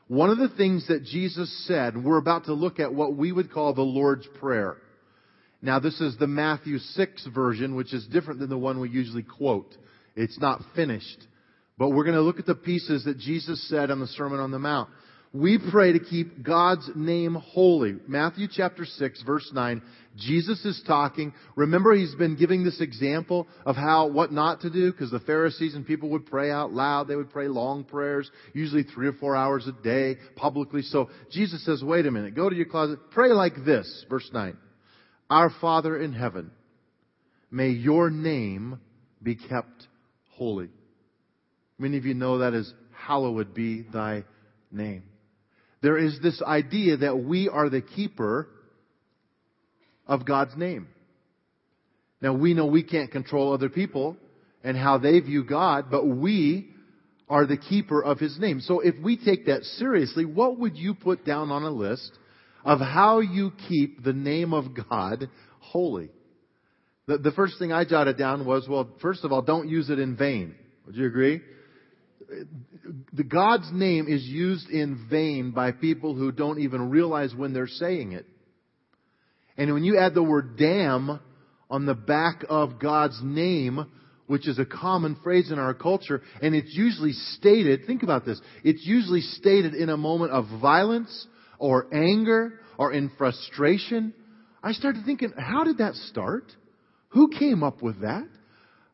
One 0.07 0.29
of 0.29 0.37
the 0.37 0.49
things 0.49 0.87
that 0.87 1.03
Jesus 1.03 1.65
said, 1.67 2.01
we're 2.01 2.17
about 2.17 2.45
to 2.45 2.53
look 2.53 2.79
at 2.79 2.93
what 2.93 3.15
we 3.15 3.31
would 3.31 3.51
call 3.51 3.73
the 3.73 3.81
Lord's 3.81 4.27
Prayer. 4.39 4.77
Now 5.61 5.79
this 5.79 5.99
is 6.01 6.17
the 6.17 6.27
Matthew 6.27 6.77
6 6.77 7.27
version, 7.33 7.75
which 7.75 7.93
is 7.93 8.05
different 8.07 8.39
than 8.39 8.49
the 8.49 8.57
one 8.57 8.79
we 8.79 8.89
usually 8.89 9.23
quote. 9.23 9.73
It's 10.15 10.39
not 10.39 10.61
finished. 10.75 11.25
But 11.77 11.89
we're 11.89 12.03
going 12.03 12.17
to 12.17 12.21
look 12.21 12.37
at 12.37 12.45
the 12.45 12.53
pieces 12.53 13.05
that 13.05 13.17
Jesus 13.17 13.67
said 13.69 13.89
on 13.89 13.99
the 13.99 14.07
Sermon 14.07 14.39
on 14.39 14.51
the 14.51 14.59
Mount. 14.59 14.89
We 15.35 15.57
pray 15.71 15.93
to 15.93 15.99
keep 15.99 16.43
God's 16.43 16.87
name 16.95 17.33
holy. 17.33 17.95
Matthew 18.07 18.47
chapter 18.49 18.85
6 18.85 19.23
verse 19.23 19.49
9. 19.51 19.81
Jesus 20.15 20.63
is 20.63 20.79
talking. 20.85 21.33
Remember 21.55 21.95
he's 21.95 22.13
been 22.13 22.37
giving 22.37 22.63
this 22.63 22.79
example 22.79 23.47
of 23.65 23.75
how, 23.75 24.09
what 24.09 24.31
not 24.31 24.61
to 24.61 24.69
do, 24.69 24.91
because 24.91 25.09
the 25.09 25.19
Pharisees 25.19 25.73
and 25.73 25.87
people 25.87 26.09
would 26.09 26.27
pray 26.27 26.51
out 26.51 26.71
loud. 26.71 27.07
They 27.07 27.15
would 27.15 27.31
pray 27.31 27.47
long 27.47 27.83
prayers, 27.83 28.29
usually 28.53 28.83
three 28.83 29.07
or 29.07 29.13
four 29.13 29.35
hours 29.35 29.67
a 29.67 29.71
day, 29.83 30.17
publicly. 30.35 30.83
So 30.83 31.09
Jesus 31.31 31.65
says, 31.65 31.81
wait 31.83 32.05
a 32.05 32.11
minute, 32.11 32.35
go 32.35 32.47
to 32.47 32.55
your 32.55 32.67
closet, 32.67 32.99
pray 33.09 33.29
like 33.29 33.65
this, 33.65 34.05
verse 34.07 34.29
9. 34.31 34.55
Our 35.31 35.49
Father 35.59 35.99
in 35.99 36.13
heaven, 36.13 36.51
may 37.49 37.69
your 37.69 38.11
name 38.11 38.79
be 39.23 39.33
kept 39.33 39.87
holy. 40.33 40.69
Many 41.79 41.97
of 41.97 42.05
you 42.05 42.13
know 42.13 42.37
that 42.37 42.53
is 42.53 42.71
hallowed 42.91 43.55
be 43.55 43.81
thy 43.91 44.25
name. 44.71 45.05
There 45.83 45.97
is 45.97 46.17
this 46.23 46.41
idea 46.41 46.95
that 46.97 47.19
we 47.19 47.49
are 47.49 47.69
the 47.69 47.81
keeper 47.81 48.47
of 50.07 50.25
God's 50.25 50.55
name. 50.55 50.87
Now 52.21 52.33
we 52.33 52.53
know 52.53 52.67
we 52.67 52.83
can't 52.83 53.11
control 53.11 53.51
other 53.51 53.67
people 53.67 54.15
and 54.63 54.77
how 54.77 54.97
they 54.97 55.19
view 55.19 55.43
God, 55.43 55.91
but 55.91 56.07
we 56.07 56.69
are 57.27 57.45
the 57.45 57.57
keeper 57.57 58.01
of 58.01 58.17
His 58.17 58.39
name. 58.39 58.61
So 58.61 58.79
if 58.79 58.95
we 59.03 59.17
take 59.17 59.47
that 59.47 59.63
seriously, 59.63 60.23
what 60.23 60.57
would 60.57 60.77
you 60.77 60.93
put 60.93 61.25
down 61.25 61.51
on 61.51 61.63
a 61.63 61.69
list 61.69 62.17
of 62.63 62.79
how 62.79 63.19
you 63.19 63.51
keep 63.67 64.05
the 64.05 64.13
name 64.13 64.53
of 64.53 64.67
God 64.89 65.29
holy? 65.59 66.11
The, 67.07 67.17
the 67.17 67.31
first 67.31 67.59
thing 67.59 67.73
I 67.73 67.83
jotted 67.83 68.17
down 68.17 68.45
was, 68.45 68.69
well, 68.69 68.87
first 69.01 69.25
of 69.25 69.33
all, 69.33 69.41
don't 69.41 69.67
use 69.67 69.89
it 69.89 69.99
in 69.99 70.15
vain. 70.15 70.55
Would 70.85 70.95
you 70.95 71.07
agree? 71.07 71.41
The 73.13 73.23
God's 73.23 73.69
name 73.71 74.07
is 74.07 74.23
used 74.23 74.69
in 74.69 75.07
vain 75.09 75.51
by 75.51 75.71
people 75.71 76.15
who 76.15 76.31
don't 76.31 76.59
even 76.59 76.89
realize 76.89 77.33
when 77.35 77.53
they're 77.53 77.67
saying 77.67 78.13
it. 78.13 78.25
And 79.57 79.73
when 79.73 79.83
you 79.83 79.97
add 79.97 80.13
the 80.13 80.23
word 80.23 80.57
damn 80.57 81.19
on 81.69 81.85
the 81.85 81.93
back 81.93 82.43
of 82.49 82.79
God's 82.79 83.19
name, 83.23 83.85
which 84.27 84.47
is 84.47 84.57
a 84.57 84.65
common 84.65 85.17
phrase 85.23 85.51
in 85.51 85.59
our 85.59 85.73
culture, 85.73 86.21
and 86.41 86.55
it's 86.55 86.73
usually 86.73 87.11
stated, 87.11 87.85
think 87.85 88.03
about 88.03 88.25
this, 88.25 88.41
it's 88.63 88.85
usually 88.85 89.21
stated 89.21 89.75
in 89.75 89.89
a 89.89 89.97
moment 89.97 90.31
of 90.31 90.45
violence 90.61 91.27
or 91.59 91.93
anger 91.93 92.59
or 92.77 92.93
in 92.93 93.11
frustration. 93.17 94.13
I 94.63 94.71
started 94.71 95.03
thinking, 95.05 95.33
how 95.37 95.63
did 95.63 95.77
that 95.79 95.93
start? 95.95 96.51
Who 97.09 97.29
came 97.29 97.63
up 97.63 97.81
with 97.81 98.01
that? 98.01 98.27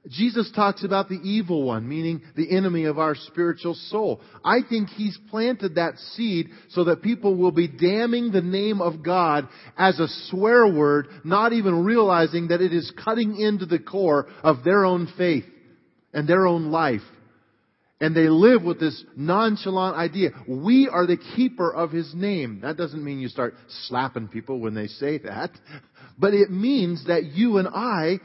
Jesus 0.08 0.50
talks 0.56 0.86
about 0.86 1.10
the 1.10 1.20
evil 1.24 1.64
one, 1.64 1.88
meaning 1.88 2.22
the 2.36 2.56
enemy 2.56 2.86
of 2.86 2.98
our 2.98 3.16
spiritual 3.16 3.74
soul. 3.74 4.22
I 4.46 4.60
think 4.68 4.90
he's 4.90 5.18
planted 5.30 5.76
that 5.76 5.98
seed 5.98 6.50
so 6.70 6.86
that 6.86 7.02
people 7.02 7.36
will 7.36 7.52
be 7.52 7.68
damning 7.68 8.32
the 8.32 8.42
name 8.42 8.82
of 8.82 9.04
God 9.04 9.50
as 9.78 10.00
a 10.00 10.08
swear 10.30 10.66
word, 10.68 11.08
not 11.26 11.52
even 11.52 11.84
realizing 11.84 12.48
that 12.48 12.62
it 12.62 12.74
is 12.74 12.92
cutting 13.04 13.40
into 13.40 13.66
the 13.66 13.80
core 13.80 14.28
of 14.42 14.64
their 14.64 14.86
own 14.86 15.12
faith 15.18 15.46
and 16.14 16.28
their 16.28 16.48
own 16.48 16.72
life. 16.72 17.02
And 18.02 18.16
they 18.16 18.30
live 18.30 18.64
with 18.64 18.80
this 18.80 19.04
nonchalant 19.18 19.98
idea. 19.98 20.30
We 20.48 20.88
are 20.88 21.06
the 21.06 21.18
keeper 21.18 21.70
of 21.70 21.92
His 21.92 22.14
name. 22.16 22.62
That 22.62 22.78
doesn't 22.78 23.04
mean 23.04 23.20
you 23.20 23.28
start 23.28 23.56
slapping 23.88 24.30
people 24.30 24.62
when 24.62 24.74
they 24.74 24.88
say 24.88 25.18
that. 25.20 25.52
But 26.22 26.34
it 26.34 26.52
means 26.52 27.08
that 27.08 27.24
you 27.24 27.60
and 27.60 27.68
I 27.70 28.20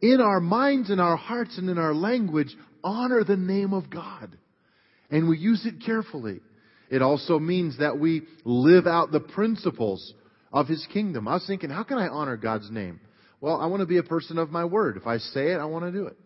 in 0.00 0.20
our 0.20 0.40
minds, 0.40 0.90
in 0.90 1.00
our 1.00 1.16
hearts, 1.16 1.58
and 1.58 1.68
in 1.68 1.78
our 1.78 1.94
language, 1.94 2.54
honor 2.82 3.24
the 3.24 3.36
name 3.36 3.72
of 3.72 3.90
God. 3.90 4.36
And 5.10 5.28
we 5.28 5.38
use 5.38 5.64
it 5.66 5.84
carefully. 5.84 6.40
It 6.90 7.02
also 7.02 7.38
means 7.38 7.78
that 7.78 7.98
we 7.98 8.22
live 8.44 8.86
out 8.86 9.10
the 9.10 9.20
principles 9.20 10.14
of 10.52 10.68
His 10.68 10.86
kingdom. 10.92 11.26
I 11.26 11.34
was 11.34 11.46
thinking, 11.46 11.70
how 11.70 11.82
can 11.82 11.98
I 11.98 12.08
honor 12.08 12.36
God's 12.36 12.70
name? 12.70 13.00
Well, 13.40 13.60
I 13.60 13.66
want 13.66 13.80
to 13.80 13.86
be 13.86 13.98
a 13.98 14.02
person 14.02 14.38
of 14.38 14.50
my 14.50 14.64
word. 14.64 14.96
If 14.96 15.06
I 15.06 15.18
say 15.18 15.52
it, 15.52 15.56
I 15.56 15.64
want 15.64 15.84
to 15.84 15.92
do 15.92 16.06
it. 16.06 16.16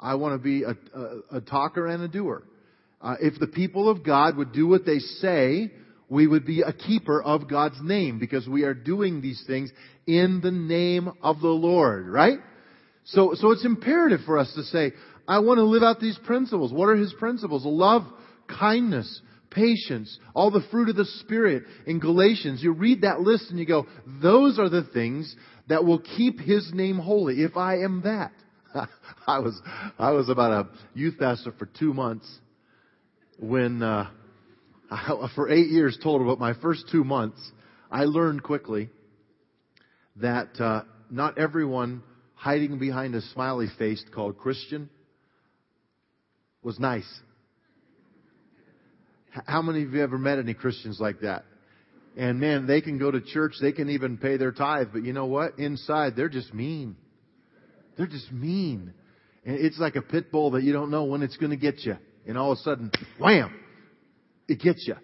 I 0.00 0.14
want 0.14 0.34
to 0.34 0.38
be 0.38 0.64
a, 0.64 0.76
a, 0.98 1.36
a 1.38 1.40
talker 1.40 1.86
and 1.86 2.02
a 2.02 2.08
doer. 2.08 2.44
Uh, 3.00 3.16
if 3.20 3.38
the 3.38 3.46
people 3.46 3.88
of 3.88 4.04
God 4.04 4.36
would 4.36 4.52
do 4.52 4.66
what 4.66 4.86
they 4.86 4.98
say, 4.98 5.70
we 6.08 6.26
would 6.26 6.44
be 6.44 6.62
a 6.62 6.72
keeper 6.72 7.22
of 7.22 7.48
God's 7.48 7.78
name 7.82 8.18
because 8.18 8.46
we 8.46 8.64
are 8.64 8.74
doing 8.74 9.20
these 9.20 9.42
things 9.46 9.70
in 10.06 10.40
the 10.42 10.50
name 10.50 11.10
of 11.22 11.40
the 11.40 11.48
Lord, 11.48 12.06
right? 12.06 12.38
So, 13.04 13.34
so 13.34 13.50
it's 13.50 13.64
imperative 13.64 14.20
for 14.24 14.38
us 14.38 14.52
to 14.54 14.62
say, 14.62 14.92
I 15.26 15.40
want 15.40 15.58
to 15.58 15.64
live 15.64 15.82
out 15.82 16.00
these 16.00 16.18
principles. 16.18 16.72
What 16.72 16.88
are 16.88 16.96
his 16.96 17.12
principles? 17.14 17.64
Love, 17.64 18.02
kindness, 18.48 19.20
patience, 19.50 20.18
all 20.34 20.50
the 20.50 20.64
fruit 20.70 20.88
of 20.88 20.96
the 20.96 21.04
Spirit 21.04 21.64
in 21.86 22.00
Galatians. 22.00 22.62
You 22.62 22.72
read 22.72 23.02
that 23.02 23.20
list 23.20 23.50
and 23.50 23.58
you 23.58 23.66
go, 23.66 23.86
those 24.22 24.58
are 24.58 24.68
the 24.68 24.84
things 24.92 25.34
that 25.68 25.84
will 25.84 26.00
keep 26.00 26.40
his 26.40 26.70
name 26.72 26.98
holy 26.98 27.42
if 27.42 27.56
I 27.56 27.78
am 27.78 28.02
that. 28.04 28.32
I 29.26 29.38
was, 29.38 29.60
I 29.98 30.12
was 30.12 30.28
about 30.28 30.52
a 30.52 30.68
youth 30.94 31.18
pastor 31.18 31.52
for 31.58 31.66
two 31.66 31.92
months 31.92 32.26
when, 33.38 33.82
uh, 33.82 34.08
I, 34.90 35.28
for 35.34 35.50
eight 35.50 35.70
years 35.70 35.98
total, 36.02 36.26
but 36.26 36.38
my 36.40 36.54
first 36.60 36.88
two 36.90 37.04
months, 37.04 37.38
I 37.90 38.04
learned 38.04 38.42
quickly 38.42 38.90
that, 40.16 40.60
uh, 40.60 40.82
not 41.10 41.38
everyone 41.38 42.02
hiding 42.42 42.76
behind 42.76 43.14
a 43.14 43.20
smiley 43.20 43.68
face 43.78 44.04
called 44.12 44.36
Christian 44.36 44.90
was 46.60 46.76
nice. 46.80 47.08
How 49.46 49.62
many 49.62 49.84
of 49.84 49.92
you 49.92 50.02
ever 50.02 50.18
met 50.18 50.40
any 50.40 50.52
Christians 50.52 50.98
like 50.98 51.20
that? 51.20 51.44
And 52.16 52.40
man, 52.40 52.66
they 52.66 52.80
can 52.80 52.98
go 52.98 53.12
to 53.12 53.20
church, 53.20 53.52
they 53.60 53.70
can 53.70 53.90
even 53.90 54.18
pay 54.18 54.38
their 54.38 54.50
tithe, 54.50 54.88
but 54.92 55.04
you 55.04 55.12
know 55.12 55.26
what? 55.26 55.60
Inside, 55.60 56.16
they're 56.16 56.28
just 56.28 56.52
mean. 56.52 56.96
They're 57.96 58.08
just 58.08 58.32
mean. 58.32 58.92
And 59.46 59.54
it's 59.54 59.78
like 59.78 59.94
a 59.94 60.02
pit 60.02 60.32
bull 60.32 60.50
that 60.50 60.64
you 60.64 60.72
don't 60.72 60.90
know 60.90 61.04
when 61.04 61.22
it's 61.22 61.36
going 61.36 61.50
to 61.50 61.56
get 61.56 61.84
you. 61.84 61.96
And 62.26 62.36
all 62.36 62.50
of 62.50 62.58
a 62.58 62.62
sudden, 62.62 62.90
wham! 63.20 63.54
It 64.48 64.58
gets 64.58 64.84
you. 64.88 64.96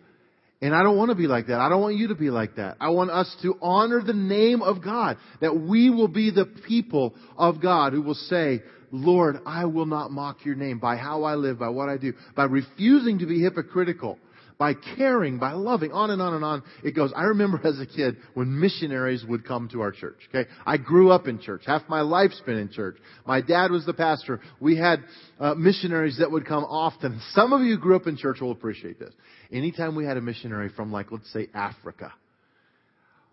And 0.61 0.75
I 0.75 0.83
don't 0.83 0.97
want 0.97 1.11
to 1.11 1.15
be 1.15 1.29
like 1.29 1.47
that. 1.47 1.61
I 1.61 1.69
don't 1.69 1.81
want 1.81 1.97
you 1.97 2.09
to 2.09 2.17
be 2.17 2.31
like 2.31 2.57
that. 2.57 2.77
I 2.81 2.89
want 2.91 3.11
us 3.11 3.35
to 3.43 3.57
honor 3.63 4.03
the 4.03 4.13
name 4.13 4.61
of 4.61 4.83
God. 4.83 5.17
That 5.41 5.57
we 5.57 5.89
will 5.89 6.09
be 6.09 6.31
the 6.31 6.47
people 6.47 7.15
of 7.37 7.63
God 7.63 7.93
who 7.93 8.03
will 8.03 8.15
say, 8.15 8.63
Lord, 8.91 9.39
I 9.47 9.67
will 9.67 9.87
not 9.87 10.11
mock 10.11 10.45
your 10.45 10.57
name 10.57 10.79
by 10.79 10.97
how 10.97 11.23
I 11.23 11.35
live, 11.35 11.61
by 11.61 11.69
what 11.69 11.89
I 11.89 11.97
do, 11.97 12.15
by 12.35 12.45
refusing 12.45 13.21
to 13.21 13.27
be 13.27 13.41
hypocritical, 13.41 14.19
by 14.59 14.75
caring, 14.97 15.39
by 15.39 15.53
loving, 15.53 15.93
on 15.93 16.11
and 16.11 16.21
on 16.21 16.35
and 16.35 16.45
on. 16.45 16.65
It 16.83 16.91
goes. 16.91 17.13
I 17.15 17.25
remember 17.25 17.61
as 17.65 17.79
a 17.79 17.87
kid 17.87 18.17
when 18.35 18.59
missionaries 18.59 19.25
would 19.25 19.47
come 19.47 19.69
to 19.73 19.81
our 19.83 19.93
church. 19.93 20.19
Okay, 20.29 20.51
I 20.67 20.77
grew 20.77 21.11
up 21.11 21.29
in 21.29 21.41
church. 21.41 21.63
Half 21.65 21.83
my 21.89 22.01
life's 22.01 22.41
been 22.45 22.59
in 22.59 22.71
church. 22.71 22.97
My 23.25 23.41
dad 23.41 23.71
was 23.71 23.87
the 23.87 23.95
pastor. 23.95 24.41
We 24.61 24.77
had 24.77 25.05
uh, 25.39 25.55
missionaries 25.55 26.19
that 26.19 26.31
would 26.31 26.45
come 26.45 26.65
often. 26.65 27.21
Some 27.33 27.53
of 27.53 27.63
you 27.63 27.79
grew 27.79 27.95
up 27.95 28.09
in 28.09 28.17
church 28.17 28.41
will 28.41 28.51
appreciate 28.51 28.99
this. 28.99 29.15
Anytime 29.53 29.95
we 29.95 30.05
had 30.05 30.17
a 30.17 30.21
missionary 30.21 30.71
from 30.71 30.91
like 30.91 31.13
let's 31.13 31.33
say 31.33 31.49
Africa, 31.55 32.13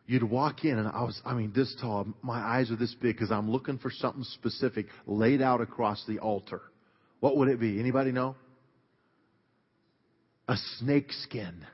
you'd 0.05 0.23
walk 0.23 0.63
in 0.63 0.77
and 0.77 0.87
I 0.87 1.01
was, 1.01 1.19
I 1.25 1.33
mean, 1.33 1.51
this 1.55 1.75
tall. 1.81 2.07
My 2.21 2.39
eyes 2.39 2.69
are 2.69 2.75
this 2.75 2.93
big 2.93 3.15
because 3.15 3.31
I'm 3.31 3.49
looking 3.49 3.79
for 3.79 3.89
something 3.89 4.23
specific 4.23 4.85
laid 5.07 5.41
out 5.41 5.59
across 5.59 6.03
the 6.07 6.19
altar. 6.19 6.61
What 7.19 7.37
would 7.37 7.47
it 7.47 7.59
be? 7.59 7.79
Anybody 7.79 8.11
know? 8.11 8.35
A 10.47 10.55
snake 10.77 11.11
skin, 11.11 11.65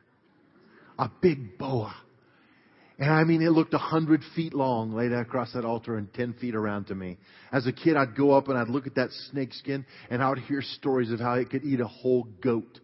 a 0.98 1.10
big 1.22 1.58
boa. 1.58 1.94
And 3.00 3.10
I 3.10 3.24
mean, 3.24 3.42
it 3.42 3.50
looked 3.50 3.74
a 3.74 3.80
hundred 3.80 4.22
feet 4.36 4.54
long 4.54 4.94
laid 4.94 5.12
across 5.12 5.54
that 5.54 5.66
altar 5.66 5.98
and 5.98 6.14
ten 6.14 6.34
feet 6.34 6.54
around 6.54 6.86
to 6.86 6.96
me. 6.96 7.18
As 7.52 7.66
a 7.66 7.72
kid, 7.72 7.98
I'd 7.98 8.16
go 8.16 8.32
up 8.32 8.48
and 8.48 8.58
I'd 8.58 8.70
look 8.70 8.86
at 8.86 8.96
that 8.96 9.10
snake 9.32 9.54
skin 9.54 9.86
and 10.10 10.22
I 10.22 10.30
would 10.30 10.40
hear 10.40 10.62
stories 10.62 11.12
of 11.12 11.20
how 11.20 11.34
it 11.34 11.50
could 11.50 11.64
eat 11.64 11.80
a 11.80 11.88
whole 11.88 12.28
goat 12.44 12.80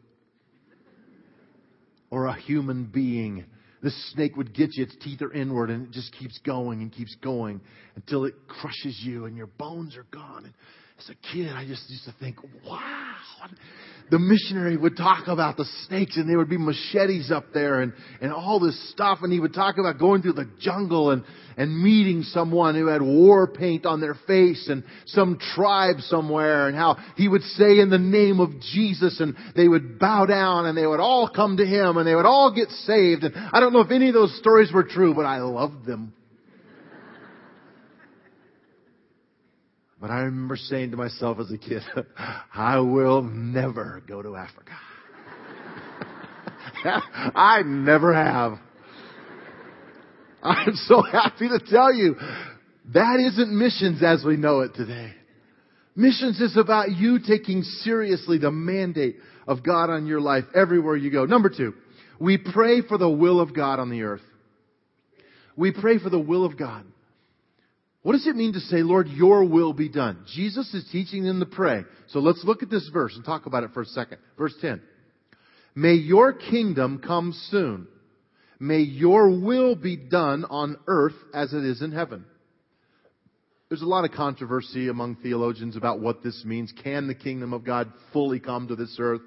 or 2.10 2.26
a 2.26 2.36
human 2.36 2.86
being. 2.86 3.46
This 3.84 4.12
snake 4.14 4.36
would 4.38 4.56
get 4.56 4.76
you, 4.76 4.86
its 4.86 4.96
teeth 5.02 5.22
are 5.22 5.32
inward 5.32 5.70
and 5.70 5.86
it 5.88 5.92
just 5.92 6.12
keeps 6.14 6.40
going 6.40 6.82
and 6.82 6.92
keeps 6.92 7.16
going 7.22 7.62
until 7.96 8.26
it 8.26 8.34
crushes 8.48 9.00
you 9.04 9.26
and 9.26 9.38
your 9.38 9.48
bones 9.48 9.96
are 9.96 10.08
gone. 10.12 10.46
And 10.46 10.54
as 10.98 11.10
a 11.10 11.34
kid, 11.34 11.50
I 11.54 11.66
just 11.68 11.88
used 11.90 12.06
to 12.06 12.16
think, 12.20 12.38
wow, 13.42 13.50
the 14.10 14.20
missionary 14.20 14.78
would 14.78 14.96
talk 14.96 15.28
about 15.28 15.58
the 15.58 15.66
snakes 15.88 16.16
and 16.16 16.30
there 16.30 16.38
would 16.38 16.50
be 16.50 16.58
machetes 16.58 17.30
up 17.30 17.46
there 17.54 17.82
and, 17.82 17.92
and 18.22 18.32
all 18.32 18.60
this 18.60 18.92
stuff. 18.92 19.20
And 19.22 19.34
he 19.34 19.40
would 19.40 19.54
talk 19.54 19.78
about 19.78 20.00
going 20.00 20.22
through 20.22 20.34
the 20.34 20.50
jungle 20.60 21.12
and, 21.12 21.24
and 21.58 21.84
meeting 21.84 22.24
someone 22.24 22.76
who 22.76 22.88
had 22.88 23.02
war 23.02 23.48
paint 23.48 23.86
on 23.86 24.00
their 24.00 24.16
face 24.26 24.70
and 24.70 24.84
some 25.08 25.38
tribe 25.56 25.98
somewhere 26.00 26.68
and 26.68 26.78
how 26.78 26.98
he 27.18 27.28
would 27.28 27.42
say 27.42 27.80
in 27.80 27.90
the 27.90 27.98
name 27.98 28.40
of 28.40 28.52
Jesus 28.74 29.20
and 29.20 29.36
they 29.56 29.68
would 29.68 30.00
bow 30.00 30.26
down 30.26 30.68
and 30.68 30.78
they 30.78 30.88
would 30.88 31.02
all 31.02 31.30
come 31.30 31.58
to 31.58 31.66
him 31.66 31.98
and 31.98 32.08
they 32.08 32.16
would 32.16 32.26
all 32.26 32.54
get 32.56 32.70
saved. 32.70 33.24
And 33.24 33.36
I 33.36 33.60
don't 33.60 33.74
know 33.74 33.82
if 33.82 33.92
any 33.92 34.08
of 34.08 34.14
those 34.14 34.38
stories 34.40 34.72
were 34.72 34.84
true, 34.84 35.14
but 35.14 35.26
I 35.26 35.40
loved 35.40 35.86
them. 35.86 36.14
But 40.00 40.12
I 40.12 40.20
remember 40.20 40.58
saying 40.58 40.92
to 40.92 40.98
myself 40.98 41.40
as 41.40 41.52
a 41.52 41.58
kid, 41.58 41.82
I 42.54 42.80
will 42.80 43.24
never 43.24 44.04
go 44.08 44.22
to 44.22 44.36
Africa. 44.36 44.74
I 47.36 47.64
never 47.66 48.14
have. 48.14 48.60
I'm 50.44 50.76
so 50.76 51.02
happy 51.02 51.50
to 51.50 51.60
tell 51.60 51.92
you 51.94 52.16
that 52.94 53.20
isn't 53.20 53.58
missions 53.58 54.04
as 54.04 54.24
we 54.24 54.38
know 54.38 54.62
it 54.62 54.76
today. 54.76 55.14
Missions 55.96 56.40
is 56.40 56.56
about 56.56 56.92
you 56.92 57.18
taking 57.20 57.64
seriously 57.64 58.38
the 58.38 58.52
mandate 58.52 59.18
of 59.48 59.64
God 59.64 59.90
on 59.90 60.06
your 60.06 60.22
life 60.22 60.44
everywhere 60.54 60.96
you 60.96 61.10
go. 61.10 61.26
Number 61.26 61.50
two, 61.50 61.74
we 62.20 62.38
pray 62.38 62.82
for 62.88 63.00
the 63.00 63.10
will 63.10 63.40
of 63.40 63.56
God 63.56 63.80
on 63.80 63.90
the 63.90 64.04
earth. 64.04 64.22
We 65.56 65.72
pray 65.72 65.98
for 65.98 66.12
the 66.12 66.20
will 66.20 66.46
of 66.46 66.56
God. 66.56 66.86
What 68.08 68.14
does 68.14 68.26
it 68.26 68.38
mean 68.38 68.54
to 68.54 68.62
say, 68.62 68.84
Lord, 68.84 69.10
your 69.10 69.44
will 69.44 69.74
be 69.74 69.90
done? 69.90 70.24
Jesus 70.34 70.74
is 70.74 70.88
teaching 70.94 71.26
them 71.26 71.42
to 71.42 71.46
pray. 71.46 71.84
So 72.08 72.20
let's 72.20 72.42
look 72.46 72.64
at 72.64 72.70
this 72.70 72.90
verse 72.94 73.14
and 73.14 73.26
talk 73.26 73.48
about 73.48 73.66
it 73.66 73.72
for 73.74 73.82
a 73.82 73.86
second. 73.86 74.20
Verse 74.38 74.54
10. 74.62 74.82
May 75.76 75.96
your 75.96 76.32
kingdom 76.32 77.02
come 77.06 77.34
soon. 77.50 77.86
May 78.62 78.80
your 78.80 79.30
will 79.42 79.76
be 79.76 79.98
done 79.98 80.46
on 80.46 80.78
earth 80.88 81.16
as 81.34 81.52
it 81.52 81.66
is 81.66 81.82
in 81.82 81.92
heaven. 81.92 82.24
There's 83.68 83.82
a 83.82 83.86
lot 83.86 84.06
of 84.06 84.12
controversy 84.12 84.88
among 84.88 85.18
theologians 85.18 85.76
about 85.76 86.00
what 86.00 86.24
this 86.24 86.46
means. 86.46 86.72
Can 86.82 87.08
the 87.08 87.14
kingdom 87.14 87.52
of 87.52 87.66
God 87.66 87.92
fully 88.14 88.40
come 88.40 88.70
to 88.70 88.78
this 88.78 88.96
earth? 89.02 89.20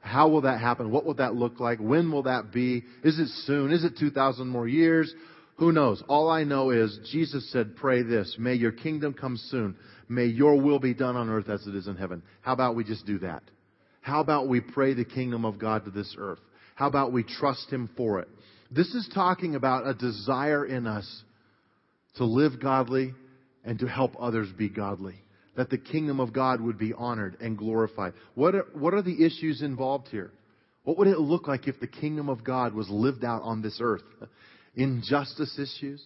How 0.00 0.28
will 0.28 0.42
that 0.42 0.60
happen? 0.60 0.92
What 0.92 1.04
will 1.04 1.14
that 1.14 1.34
look 1.34 1.58
like? 1.58 1.80
When 1.80 2.12
will 2.12 2.22
that 2.22 2.52
be? 2.52 2.84
Is 3.02 3.18
it 3.18 3.30
soon? 3.46 3.72
Is 3.72 3.82
it 3.82 3.98
2,000 3.98 4.46
more 4.46 4.68
years? 4.68 5.12
Who 5.58 5.72
knows? 5.72 6.02
All 6.08 6.30
I 6.30 6.44
know 6.44 6.70
is 6.70 6.98
Jesus 7.10 7.50
said, 7.50 7.76
pray 7.76 8.02
this. 8.02 8.36
May 8.38 8.54
your 8.54 8.70
kingdom 8.70 9.12
come 9.12 9.36
soon. 9.36 9.76
May 10.08 10.26
your 10.26 10.60
will 10.60 10.78
be 10.78 10.94
done 10.94 11.16
on 11.16 11.28
earth 11.28 11.48
as 11.48 11.66
it 11.66 11.74
is 11.74 11.88
in 11.88 11.96
heaven. 11.96 12.22
How 12.42 12.52
about 12.52 12.76
we 12.76 12.84
just 12.84 13.06
do 13.06 13.18
that? 13.18 13.42
How 14.00 14.20
about 14.20 14.48
we 14.48 14.60
pray 14.60 14.94
the 14.94 15.04
kingdom 15.04 15.44
of 15.44 15.58
God 15.58 15.84
to 15.84 15.90
this 15.90 16.14
earth? 16.16 16.38
How 16.76 16.86
about 16.86 17.12
we 17.12 17.24
trust 17.24 17.70
Him 17.70 17.90
for 17.96 18.20
it? 18.20 18.28
This 18.70 18.94
is 18.94 19.10
talking 19.12 19.56
about 19.56 19.86
a 19.86 19.94
desire 19.94 20.64
in 20.64 20.86
us 20.86 21.22
to 22.16 22.24
live 22.24 22.60
godly 22.60 23.14
and 23.64 23.80
to 23.80 23.86
help 23.88 24.14
others 24.18 24.48
be 24.56 24.68
godly. 24.68 25.16
That 25.56 25.70
the 25.70 25.78
kingdom 25.78 26.20
of 26.20 26.32
God 26.32 26.60
would 26.60 26.78
be 26.78 26.94
honored 26.96 27.36
and 27.40 27.58
glorified. 27.58 28.12
What 28.34 28.54
are, 28.54 28.66
what 28.74 28.94
are 28.94 29.02
the 29.02 29.24
issues 29.24 29.60
involved 29.60 30.06
here? 30.08 30.30
What 30.84 30.98
would 30.98 31.08
it 31.08 31.18
look 31.18 31.48
like 31.48 31.66
if 31.66 31.80
the 31.80 31.88
kingdom 31.88 32.28
of 32.28 32.44
God 32.44 32.74
was 32.74 32.88
lived 32.88 33.24
out 33.24 33.42
on 33.42 33.60
this 33.60 33.78
earth? 33.82 34.02
Injustice 34.74 35.58
issues, 35.58 36.04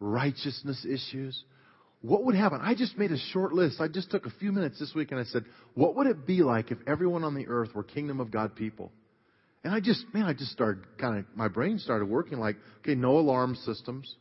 righteousness 0.00 0.84
issues. 0.84 1.42
What 2.02 2.24
would 2.24 2.34
happen? 2.34 2.60
I 2.62 2.74
just 2.74 2.96
made 2.98 3.10
a 3.10 3.18
short 3.32 3.52
list. 3.52 3.80
I 3.80 3.88
just 3.88 4.10
took 4.10 4.26
a 4.26 4.30
few 4.38 4.52
minutes 4.52 4.78
this 4.78 4.94
week 4.94 5.10
and 5.10 5.20
I 5.20 5.24
said, 5.24 5.44
what 5.74 5.96
would 5.96 6.06
it 6.06 6.26
be 6.26 6.42
like 6.42 6.70
if 6.70 6.78
everyone 6.86 7.24
on 7.24 7.34
the 7.34 7.48
earth 7.48 7.74
were 7.74 7.82
kingdom 7.82 8.20
of 8.20 8.30
God 8.30 8.54
people? 8.54 8.92
And 9.64 9.74
I 9.74 9.80
just, 9.80 10.04
man, 10.14 10.24
I 10.24 10.32
just 10.32 10.52
started 10.52 10.84
kind 10.98 11.18
of, 11.18 11.24
my 11.34 11.48
brain 11.48 11.78
started 11.78 12.04
working 12.06 12.38
like, 12.38 12.56
okay, 12.80 12.94
no 12.94 13.18
alarm 13.18 13.56
systems, 13.56 14.14